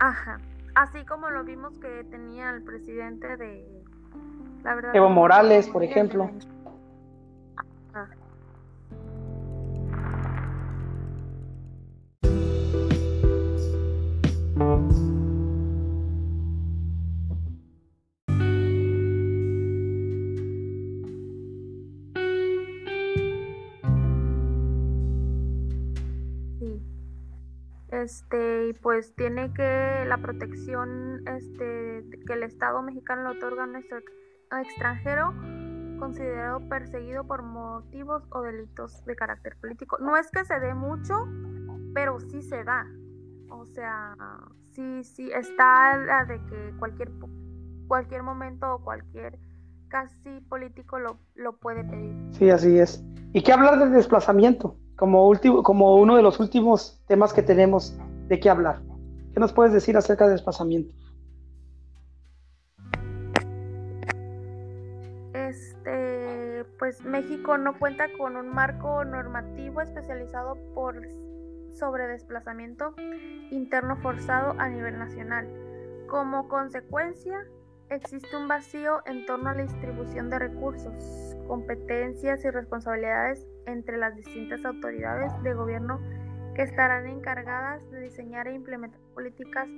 Ajá. 0.00 0.38
Así 0.74 1.04
como 1.04 1.30
lo 1.30 1.44
vimos 1.44 1.78
que 1.78 2.04
tenía 2.10 2.50
el 2.50 2.62
presidente 2.62 3.36
de... 3.36 3.82
La 4.62 4.74
verdad, 4.74 4.96
Evo 4.96 5.10
Morales, 5.10 5.68
por 5.68 5.82
ejemplo. 5.82 6.30
Este 28.04 28.68
y 28.68 28.72
pues 28.74 29.14
tiene 29.14 29.52
que 29.52 30.04
la 30.06 30.18
protección 30.18 31.26
este 31.26 32.04
que 32.26 32.32
el 32.32 32.42
Estado 32.42 32.82
mexicano 32.82 33.30
le 33.30 33.38
otorga 33.38 33.64
a 33.64 33.66
nuestro 33.66 33.98
extranjero 34.52 35.34
considerado 35.98 36.60
perseguido 36.68 37.24
por 37.24 37.42
motivos 37.42 38.22
o 38.30 38.42
delitos 38.42 39.04
de 39.04 39.16
carácter 39.16 39.56
político. 39.60 39.98
No 40.00 40.16
es 40.16 40.30
que 40.30 40.44
se 40.44 40.58
dé 40.60 40.74
mucho, 40.74 41.14
pero 41.94 42.20
sí 42.20 42.42
se 42.42 42.62
da. 42.64 42.86
O 43.50 43.66
sea, 43.66 44.16
sí, 44.72 45.02
sí, 45.04 45.30
está 45.32 45.96
la 45.98 46.24
de 46.24 46.44
que 46.46 46.74
cualquier, 46.78 47.10
cualquier 47.86 48.22
momento 48.22 48.74
o 48.74 48.82
cualquier 48.82 49.38
casi 49.88 50.40
político 50.48 50.98
lo, 50.98 51.18
lo 51.34 51.56
puede 51.56 51.84
pedir. 51.84 52.14
Sí, 52.32 52.50
así 52.50 52.78
es. 52.78 53.02
¿Y 53.32 53.42
qué 53.42 53.52
hablar 53.52 53.78
del 53.78 53.92
desplazamiento? 53.92 54.76
Como, 54.96 55.28
último, 55.28 55.62
como 55.62 55.96
uno 55.96 56.16
de 56.16 56.22
los 56.22 56.40
últimos 56.40 57.00
temas 57.06 57.32
que 57.32 57.42
tenemos 57.42 57.96
de 58.28 58.40
qué 58.40 58.50
hablar. 58.50 58.80
¿Qué 59.32 59.40
nos 59.40 59.52
puedes 59.52 59.72
decir 59.72 59.96
acerca 59.96 60.24
del 60.26 60.34
desplazamiento? 60.34 60.94
Este, 65.32 66.64
pues 66.78 67.02
México 67.02 67.58
no 67.58 67.78
cuenta 67.78 68.06
con 68.16 68.36
un 68.36 68.48
marco 68.48 69.04
normativo 69.04 69.80
especializado 69.80 70.56
por 70.74 70.96
sobre 71.72 72.06
desplazamiento 72.06 72.94
interno 73.50 73.96
forzado 73.96 74.54
a 74.58 74.68
nivel 74.68 74.98
nacional. 74.98 75.48
Como 76.08 76.48
consecuencia, 76.48 77.44
existe 77.90 78.36
un 78.36 78.48
vacío 78.48 79.02
en 79.06 79.26
torno 79.26 79.50
a 79.50 79.54
la 79.54 79.62
distribución 79.62 80.30
de 80.30 80.38
recursos, 80.38 81.36
competencias 81.46 82.44
y 82.44 82.50
responsabilidades 82.50 83.46
entre 83.66 83.98
las 83.98 84.16
distintas 84.16 84.64
autoridades 84.64 85.32
de 85.42 85.54
gobierno 85.54 86.00
que 86.54 86.62
estarán 86.62 87.06
encargadas 87.06 87.88
de 87.90 88.00
diseñar 88.00 88.46
e 88.48 88.54
implementar 88.54 89.00
políticas 89.14 89.68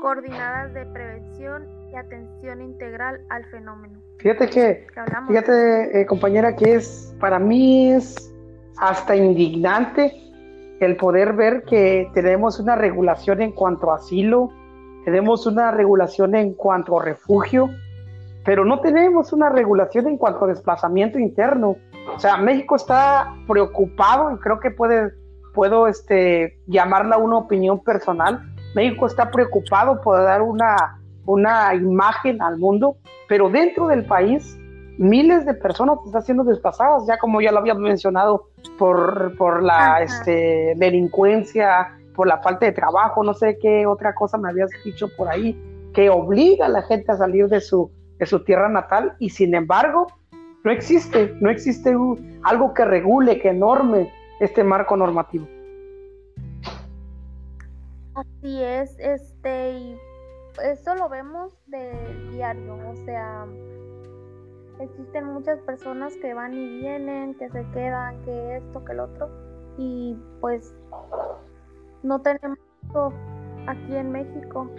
coordinadas 0.00 0.72
de 0.74 0.86
prevención 0.86 1.68
y 1.90 1.96
atención 1.96 2.62
integral 2.62 3.20
al 3.30 3.44
fenómeno. 3.46 4.00
Fíjate 4.18 4.48
que, 4.48 4.86
fíjate 5.28 6.00
eh, 6.00 6.06
compañera, 6.06 6.56
que 6.56 6.74
es 6.74 7.14
para 7.20 7.38
mí 7.38 7.92
es 7.92 8.34
hasta 8.78 9.14
indignante 9.16 10.12
el 10.80 10.96
poder 10.96 11.34
ver 11.34 11.62
que 11.64 12.10
tenemos 12.14 12.58
una 12.58 12.74
regulación 12.76 13.40
en 13.42 13.52
cuanto 13.52 13.92
a 13.92 13.96
asilo, 13.96 14.50
tenemos 15.04 15.46
una 15.46 15.70
regulación 15.70 16.34
en 16.34 16.54
cuanto 16.54 16.98
a 16.98 17.04
refugio, 17.04 17.70
pero 18.44 18.64
no 18.64 18.80
tenemos 18.80 19.32
una 19.32 19.50
regulación 19.50 20.06
en 20.08 20.16
cuanto 20.16 20.44
a 20.44 20.48
desplazamiento 20.48 21.18
interno. 21.18 21.76
O 22.14 22.18
sea, 22.18 22.36
México 22.36 22.76
está 22.76 23.34
preocupado 23.48 24.32
y 24.32 24.38
creo 24.38 24.60
que 24.60 24.70
puede, 24.70 25.12
puedo 25.54 25.88
este, 25.88 26.58
llamarla 26.66 27.18
una 27.18 27.38
opinión 27.38 27.82
personal. 27.82 28.40
México 28.74 29.06
está 29.06 29.30
preocupado 29.30 30.00
por 30.00 30.22
dar 30.22 30.42
una, 30.42 31.00
una 31.26 31.74
imagen 31.74 32.42
al 32.42 32.58
mundo, 32.58 32.96
pero 33.28 33.48
dentro 33.48 33.86
del 33.86 34.04
país 34.04 34.58
miles 34.98 35.44
de 35.44 35.54
personas 35.54 35.98
están 36.06 36.22
siendo 36.22 36.44
desplazadas, 36.44 37.06
ya 37.06 37.18
como 37.18 37.40
ya 37.40 37.52
lo 37.52 37.58
había 37.58 37.74
mencionado, 37.74 38.48
por, 38.78 39.36
por 39.36 39.62
la 39.62 40.02
este, 40.02 40.74
delincuencia, 40.76 41.98
por 42.14 42.26
la 42.26 42.38
falta 42.38 42.66
de 42.66 42.72
trabajo, 42.72 43.22
no 43.22 43.34
sé 43.34 43.58
qué 43.60 43.86
otra 43.86 44.14
cosa 44.14 44.38
me 44.38 44.48
habías 44.48 44.70
dicho 44.84 45.08
por 45.16 45.28
ahí, 45.28 45.60
que 45.92 46.10
obliga 46.10 46.66
a 46.66 46.68
la 46.68 46.82
gente 46.82 47.12
a 47.12 47.16
salir 47.16 47.48
de 47.48 47.60
su, 47.60 47.90
de 48.18 48.26
su 48.26 48.42
tierra 48.44 48.68
natal 48.68 49.14
y 49.18 49.30
sin 49.30 49.54
embargo 49.54 50.06
no 50.64 50.70
existe, 50.70 51.34
no 51.40 51.50
existe 51.50 51.94
algo 52.42 52.72
que 52.72 52.84
regule, 52.84 53.38
que 53.38 53.52
norme 53.52 54.10
este 54.40 54.64
marco 54.64 54.96
normativo. 54.96 55.46
Así 58.14 58.62
es, 58.62 58.96
este, 58.98 59.72
y 59.72 59.98
eso 60.62 60.94
lo 60.94 61.08
vemos 61.08 61.52
de 61.66 61.92
diario, 62.30 62.78
o 62.88 62.96
sea, 63.04 63.44
existen 64.80 65.26
muchas 65.26 65.58
personas 65.60 66.14
que 66.16 66.32
van 66.32 66.54
y 66.54 66.80
vienen, 66.80 67.34
que 67.34 67.50
se 67.50 67.64
quedan, 67.72 68.22
que 68.22 68.56
esto, 68.56 68.84
que 68.84 68.92
el 68.92 69.00
otro, 69.00 69.30
y 69.76 70.16
pues 70.40 70.74
no 72.04 72.20
tenemos 72.20 72.58
aquí 73.66 73.96
en 73.96 74.12
México. 74.12 74.70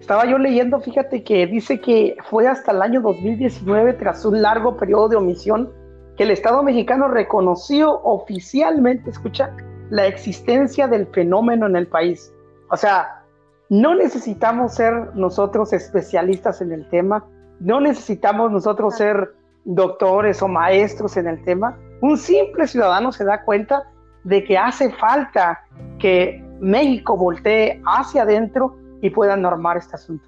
Estaba 0.00 0.26
yo 0.26 0.36
leyendo, 0.36 0.80
fíjate 0.80 1.22
que 1.22 1.46
dice 1.46 1.80
que 1.80 2.16
fue 2.28 2.48
hasta 2.48 2.72
el 2.72 2.82
año 2.82 3.00
2019, 3.00 3.94
tras 3.94 4.24
un 4.24 4.42
largo 4.42 4.76
periodo 4.76 5.08
de 5.08 5.16
omisión, 5.16 5.72
que 6.16 6.24
el 6.24 6.32
Estado 6.32 6.62
mexicano 6.62 7.08
reconoció 7.08 8.02
oficialmente, 8.02 9.10
escucha, 9.10 9.54
la 9.90 10.06
existencia 10.06 10.88
del 10.88 11.06
fenómeno 11.06 11.66
en 11.66 11.76
el 11.76 11.86
país. 11.86 12.32
O 12.70 12.76
sea, 12.76 13.22
no 13.68 13.94
necesitamos 13.94 14.74
ser 14.74 15.14
nosotros 15.14 15.72
especialistas 15.72 16.60
en 16.60 16.72
el 16.72 16.88
tema, 16.90 17.24
no 17.60 17.80
necesitamos 17.80 18.50
nosotros 18.50 18.96
ser 18.96 19.34
doctores 19.64 20.42
o 20.42 20.48
maestros 20.48 21.16
en 21.16 21.28
el 21.28 21.44
tema. 21.44 21.78
Un 22.00 22.18
simple 22.18 22.66
ciudadano 22.66 23.12
se 23.12 23.24
da 23.24 23.44
cuenta 23.44 23.84
de 24.24 24.42
que 24.42 24.58
hace 24.58 24.90
falta 24.90 25.60
que 26.00 26.44
México 26.62 27.16
voltee 27.16 27.82
hacia 27.84 28.22
adentro 28.22 28.76
y 29.00 29.10
puedan 29.10 29.42
normar 29.42 29.76
este 29.76 29.96
asunto. 29.96 30.24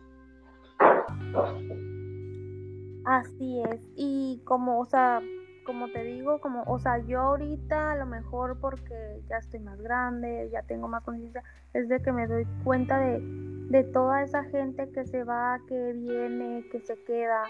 Así 3.05 3.63
es, 3.71 3.81
y 3.95 4.43
como, 4.45 4.81
o 4.81 4.85
sea, 4.85 5.23
como 5.65 5.89
te 5.93 6.03
digo, 6.03 6.41
como, 6.41 6.65
o 6.65 6.79
sea, 6.81 6.99
yo 6.99 7.21
ahorita 7.21 7.93
a 7.93 7.97
lo 7.97 8.07
mejor 8.07 8.59
porque 8.61 9.23
ya 9.29 9.37
estoy 9.37 9.61
más 9.61 9.81
grande, 9.81 10.49
ya 10.53 10.63
tengo 10.63 10.89
más 10.89 11.05
conciencia, 11.05 11.43
es 11.73 11.89
de 11.89 12.03
que 12.03 12.11
me 12.11 12.27
doy 12.27 12.47
cuenta 12.65 12.99
de, 12.99 13.21
de 13.21 13.85
toda 13.85 14.25
esa 14.25 14.43
gente 14.45 14.91
que 14.91 15.05
se 15.05 15.23
va, 15.23 15.61
que 15.69 15.93
viene, 15.93 16.65
que 16.73 16.81
se 16.81 16.97
queda, 17.05 17.45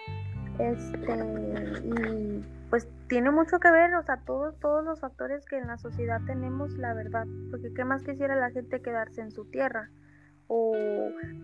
este, 0.59 1.81
y 1.85 2.45
pues 2.71 2.89
tiene 3.09 3.31
mucho 3.31 3.59
que 3.61 3.71
ver, 3.71 3.95
o 3.95 4.03
sea, 4.03 4.19
todos, 4.25 4.59
todos 4.61 4.85
los 4.85 5.01
factores 5.01 5.45
que 5.47 5.59
en 5.59 5.67
la 5.67 5.79
sociedad 5.79 6.21
tenemos, 6.27 6.73
la 6.73 6.95
verdad, 6.95 7.27
porque 7.51 7.73
qué 7.75 7.85
más 7.85 8.03
quisiera 8.03 8.37
la 8.37 8.51
gente 8.51 8.83
quedarse 8.83 9.21
en 9.21 9.31
su 9.31 9.45
tierra 9.51 9.91
o 10.47 10.73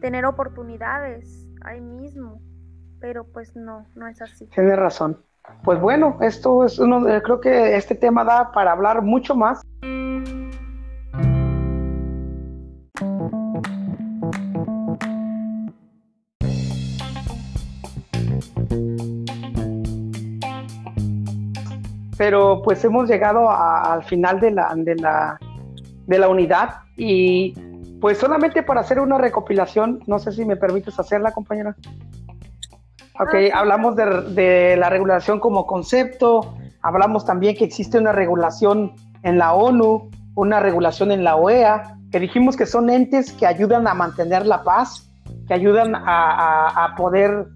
tener 0.00 0.24
oportunidades 0.26 1.46
ahí 1.62 1.80
mismo, 1.80 2.40
pero 3.00 3.24
pues 3.24 3.54
no, 3.56 3.86
no 3.94 4.08
es 4.08 4.20
así. 4.20 4.46
Tienes 4.46 4.78
razón. 4.78 5.18
Pues 5.64 5.80
bueno, 5.80 6.18
esto 6.20 6.64
es 6.64 6.78
uno, 6.78 7.04
creo 7.22 7.40
que 7.40 7.76
este 7.76 7.94
tema 7.94 8.24
da 8.24 8.52
para 8.52 8.72
hablar 8.72 9.02
mucho 9.02 9.34
más. 9.34 9.62
Pero 22.20 22.60
pues 22.60 22.84
hemos 22.84 23.08
llegado 23.08 23.50
al 23.50 24.04
final 24.04 24.40
de 24.40 24.50
la, 24.50 24.74
de, 24.76 24.94
la, 24.96 25.38
de 26.06 26.18
la 26.18 26.28
unidad 26.28 26.80
y 26.94 27.54
pues 27.98 28.18
solamente 28.18 28.62
para 28.62 28.82
hacer 28.82 29.00
una 29.00 29.16
recopilación, 29.16 30.00
no 30.06 30.18
sé 30.18 30.32
si 30.32 30.44
me 30.44 30.54
permites 30.54 31.00
hacerla, 31.00 31.32
compañera. 31.32 31.74
Ok, 33.18 33.34
ah, 33.34 33.60
hablamos 33.60 33.96
de, 33.96 34.76
la 34.76 34.90
regulación 34.90 35.40
como 35.40 35.66
concepto, 35.66 36.54
hablamos 36.82 37.24
también 37.24 37.56
que 37.56 37.64
existe 37.64 37.96
una 37.96 38.12
regulación 38.12 38.92
en 39.22 39.38
la 39.38 39.54
ONU, 39.54 40.10
una 40.34 40.60
regulación 40.60 41.12
en 41.12 41.24
la 41.24 41.36
OEA, 41.36 41.96
que 42.12 42.20
dijimos 42.20 42.54
que 42.54 42.66
son 42.66 42.90
entes 42.90 43.32
que 43.32 43.46
ayudan 43.46 43.88
a 43.88 43.94
mantener 43.94 44.44
la 44.44 44.62
paz, 44.62 45.10
que 45.48 45.54
ayudan 45.54 45.94
a, 45.96 46.92
poder 46.98 47.46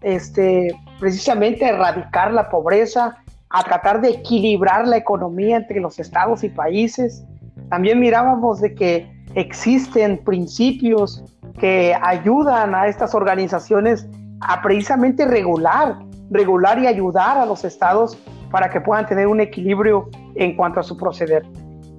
este, 0.00 0.74
precisamente 0.98 1.66
erradicar 1.66 2.32
la 2.32 2.48
pobreza, 2.48 3.21
a 3.52 3.62
tratar 3.62 4.00
de 4.00 4.10
equilibrar 4.10 4.88
la 4.88 4.96
economía 4.96 5.56
entre 5.56 5.78
los 5.80 5.98
estados 5.98 6.42
y 6.42 6.48
países. 6.48 7.24
También 7.68 8.00
mirábamos 8.00 8.60
de 8.60 8.74
que 8.74 9.12
existen 9.34 10.18
principios 10.24 11.22
que 11.58 11.94
ayudan 12.02 12.74
a 12.74 12.86
estas 12.86 13.14
organizaciones 13.14 14.06
a 14.40 14.62
precisamente 14.62 15.26
regular, 15.26 15.98
regular 16.30 16.78
y 16.78 16.86
ayudar 16.86 17.36
a 17.36 17.44
los 17.44 17.64
estados 17.64 18.18
para 18.50 18.70
que 18.70 18.80
puedan 18.80 19.06
tener 19.06 19.26
un 19.26 19.40
equilibrio 19.40 20.08
en 20.34 20.56
cuanto 20.56 20.80
a 20.80 20.82
su 20.82 20.96
proceder. 20.96 21.44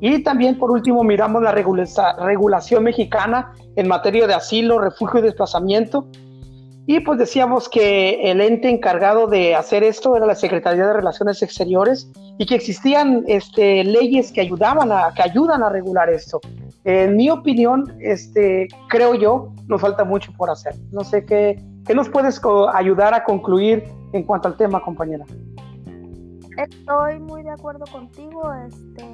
Y 0.01 0.23
también, 0.23 0.57
por 0.57 0.71
último, 0.71 1.03
miramos 1.03 1.41
la 1.43 1.51
regulación 1.51 2.83
mexicana 2.83 3.53
en 3.75 3.87
materia 3.87 4.27
de 4.27 4.33
asilo, 4.33 4.79
refugio 4.79 5.19
y 5.19 5.23
desplazamiento, 5.23 6.07
y 6.85 6.99
pues 6.99 7.17
decíamos 7.17 7.69
que 7.69 8.29
el 8.29 8.41
ente 8.41 8.69
encargado 8.69 9.27
de 9.27 9.55
hacer 9.55 9.83
esto 9.83 10.17
era 10.17 10.25
la 10.25 10.35
Secretaría 10.35 10.85
de 10.85 10.93
Relaciones 10.93 11.41
Exteriores 11.41 12.11
y 12.37 12.45
que 12.45 12.55
existían 12.55 13.23
este, 13.27 13.85
leyes 13.85 14.33
que 14.33 14.41
ayudaban 14.41 14.91
a, 14.91 15.13
que 15.13 15.21
ayudan 15.21 15.63
a 15.63 15.69
regular 15.69 16.09
esto. 16.09 16.41
En 16.83 17.15
mi 17.15 17.29
opinión, 17.29 17.95
este, 18.01 18.67
creo 18.89 19.15
yo, 19.15 19.53
nos 19.67 19.79
falta 19.79 20.03
mucho 20.03 20.33
por 20.35 20.49
hacer. 20.49 20.75
No 20.91 21.05
sé 21.05 21.25
qué, 21.25 21.63
qué 21.85 21.95
nos 21.95 22.09
puedes 22.09 22.41
ayudar 22.73 23.13
a 23.13 23.23
concluir 23.23 23.85
en 24.11 24.23
cuanto 24.23 24.49
al 24.49 24.57
tema, 24.57 24.81
compañera. 24.81 25.23
Estoy 26.57 27.19
muy 27.19 27.43
de 27.43 27.51
acuerdo 27.51 27.85
contigo. 27.89 28.53
Este, 28.67 29.05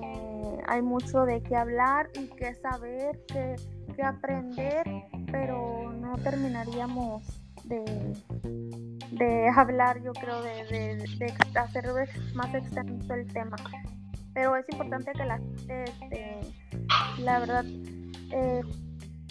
hay 0.67 0.81
mucho 0.81 1.23
de 1.25 1.43
qué 1.43 1.55
hablar 1.55 2.09
y 2.19 2.27
qué 2.29 2.55
saber, 2.55 3.19
qué, 3.27 3.55
qué 3.95 4.01
aprender, 4.01 4.83
pero 5.31 5.93
no 5.93 6.17
terminaríamos 6.17 7.23
de, 7.69 9.49
hablar, 9.55 10.01
yo 10.01 10.11
creo, 10.13 10.41
de, 10.41 10.97
hacer 11.55 11.85
más 12.33 12.53
extenso 12.53 13.13
el 13.13 13.31
tema. 13.31 13.57
Pero 14.33 14.55
es 14.55 14.65
importante 14.69 15.11
que 15.11 15.25
la 15.25 15.37
gente, 15.37 15.83
este, 15.83 16.39
la 17.19 17.39
verdad, 17.39 17.65
eh, 18.31 18.61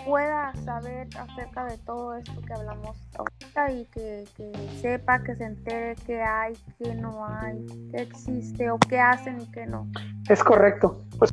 pueda 0.04 0.52
saber 0.64 1.08
acerca 1.18 1.64
de 1.66 1.78
todo 1.78 2.14
esto 2.14 2.40
que 2.42 2.52
hablamos 2.52 2.96
ahorita 3.16 3.72
y 3.72 3.84
que, 3.86 4.24
que, 4.36 4.52
sepa, 4.80 5.22
que 5.22 5.36
se 5.36 5.44
entere 5.44 5.96
qué 6.06 6.22
hay, 6.22 6.54
qué 6.78 6.94
no 6.94 7.26
hay, 7.26 7.64
qué 7.90 8.02
existe 8.02 8.70
o 8.70 8.78
qué 8.78 8.98
hacen 8.98 9.40
y 9.40 9.46
qué 9.50 9.66
no. 9.66 9.86
Es 10.28 10.42
correcto. 10.42 11.04
Pues... 11.18 11.30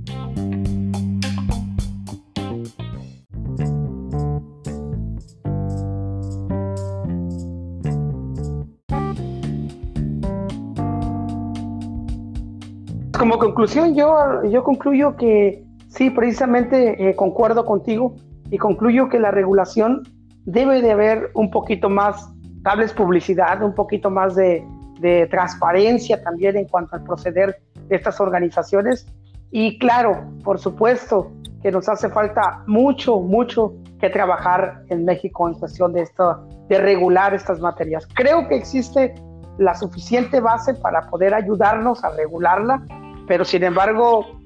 Como 13.18 13.38
conclusión, 13.40 13.96
yo, 13.96 14.44
yo 14.44 14.64
concluyo 14.64 15.16
que 15.16 15.64
sí, 15.88 16.10
precisamente 16.10 17.10
eh, 17.10 17.16
concuerdo 17.16 17.66
contigo 17.66 18.16
y 18.52 18.58
concluyo 18.58 19.10
que 19.10 19.20
la 19.20 19.32
regulación 19.32 20.04
debe 20.44 20.82
de 20.82 20.92
haber 20.92 21.32
un 21.34 21.50
poquito 21.50 21.90
más, 21.90 22.30
tables 22.64 22.94
publicidad, 22.94 23.64
un 23.64 23.74
poquito 23.74 24.10
más 24.10 24.36
de, 24.36 24.66
de 25.00 25.28
transparencia 25.28 26.22
también 26.24 26.58
en 26.58 26.68
cuanto 26.68 26.96
al 26.96 27.04
proceder 27.04 27.62
de 27.88 27.96
estas 27.96 28.20
organizaciones. 28.20 29.08
Y 29.50 29.80
claro, 29.80 30.26
por 30.44 30.60
supuesto 30.60 31.32
que 31.62 31.72
nos 31.72 31.88
hace 31.88 32.10
falta 32.10 32.64
mucho, 32.68 33.20
mucho 33.22 33.74
que 34.00 34.10
trabajar 34.10 34.84
en 34.90 35.06
México 35.06 35.48
en 35.48 35.56
cuestión 35.56 35.94
de, 35.94 36.02
esto, 36.02 36.46
de 36.68 36.78
regular 36.80 37.34
estas 37.34 37.60
materias. 37.60 38.08
Creo 38.14 38.48
que 38.48 38.56
existe 38.56 39.16
la 39.58 39.74
suficiente 39.74 40.42
base 40.42 40.74
para 40.74 41.10
poder 41.10 41.34
ayudarnos 41.34 42.04
a 42.04 42.10
regularla 42.10 42.84
pero 43.28 43.46
sin 43.46 43.64
embargo, 43.64 44.42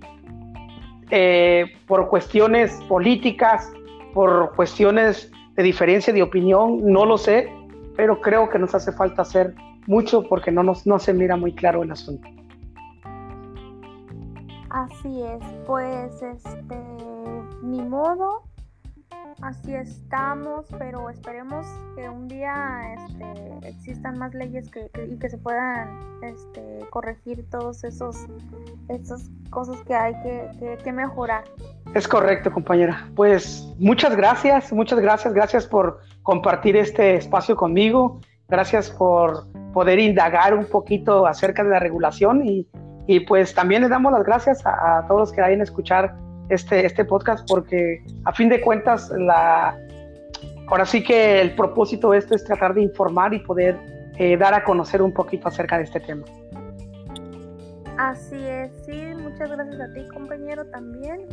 eh, 1.11 1.65
por 1.87 2.07
cuestiones 2.07 2.73
políticas, 2.87 3.71
por 4.13 4.55
cuestiones 4.55 5.31
de 5.55 5.63
diferencia 5.63 6.13
de 6.13 6.21
opinión, 6.21 6.85
no 6.85 7.05
lo 7.05 7.17
sé, 7.17 7.51
pero 7.95 8.21
creo 8.21 8.49
que 8.49 8.59
nos 8.59 8.73
hace 8.75 8.91
falta 8.91 9.23
hacer 9.23 9.53
mucho 9.87 10.23
porque 10.23 10.51
no, 10.51 10.63
nos, 10.63 10.85
no 10.85 10.99
se 10.99 11.13
mira 11.13 11.35
muy 11.35 11.53
claro 11.53 11.83
el 11.83 11.91
asunto. 11.91 12.27
Así 14.69 15.23
es, 15.23 15.43
pues 15.65 16.21
este, 16.21 16.77
ni 17.63 17.81
modo, 17.81 18.43
así 19.41 19.73
estamos, 19.73 20.65
pero 20.77 21.09
esperemos 21.09 21.65
que 21.95 22.09
un 22.09 22.27
día 22.27 22.93
este, 22.93 23.67
existan 23.67 24.17
más 24.17 24.33
leyes 24.33 24.69
que, 24.69 24.89
y 25.09 25.17
que 25.17 25.29
se 25.29 25.37
puedan 25.37 25.89
este, 26.21 26.79
corregir 26.89 27.49
todos 27.49 27.83
esos 27.83 28.27
esas 28.89 29.29
cosas 29.49 29.81
que 29.83 29.93
hay 29.93 30.13
que, 30.83 30.91
mejorar. 30.91 31.43
Es 31.93 32.07
correcto, 32.07 32.51
compañera. 32.51 33.07
Pues 33.15 33.73
muchas 33.77 34.15
gracias, 34.15 34.73
muchas 34.73 34.99
gracias, 34.99 35.33
gracias 35.33 35.67
por 35.67 35.99
compartir 36.23 36.75
este 36.75 37.15
espacio 37.15 37.55
conmigo, 37.55 38.19
gracias 38.47 38.89
por 38.89 39.47
poder 39.71 39.99
indagar 39.99 40.53
un 40.53 40.65
poquito 40.65 41.27
acerca 41.27 41.63
de 41.63 41.69
la 41.69 41.79
regulación 41.79 42.45
y, 42.45 42.67
y 43.07 43.19
pues 43.21 43.53
también 43.53 43.83
le 43.83 43.89
damos 43.89 44.11
las 44.11 44.23
gracias 44.23 44.65
a, 44.65 44.99
a 44.99 45.07
todos 45.07 45.19
los 45.21 45.31
que 45.31 45.41
vayan 45.41 45.61
a 45.61 45.63
escuchar 45.63 46.15
este, 46.49 46.85
este 46.85 47.05
podcast 47.05 47.47
porque 47.47 48.03
a 48.25 48.33
fin 48.33 48.49
de 48.49 48.59
cuentas 48.61 49.09
la, 49.17 49.77
ahora 50.67 50.85
sí 50.85 51.03
que 51.03 51.41
el 51.41 51.55
propósito 51.55 52.11
de 52.11 52.19
esto 52.19 52.35
es 52.35 52.43
tratar 52.43 52.73
de 52.73 52.81
informar 52.81 53.33
y 53.33 53.39
poder 53.39 53.77
eh, 54.17 54.35
dar 54.37 54.53
a 54.53 54.63
conocer 54.63 55.01
un 55.01 55.13
poquito 55.13 55.47
acerca 55.47 55.77
de 55.77 55.83
este 55.83 55.99
tema. 55.99 56.25
Así 57.97 58.37
es, 58.37 58.71
sí, 58.85 59.13
muchas 59.15 59.49
gracias 59.49 59.79
a 59.81 59.93
ti 59.93 60.07
compañero 60.07 60.65
también. 60.67 61.27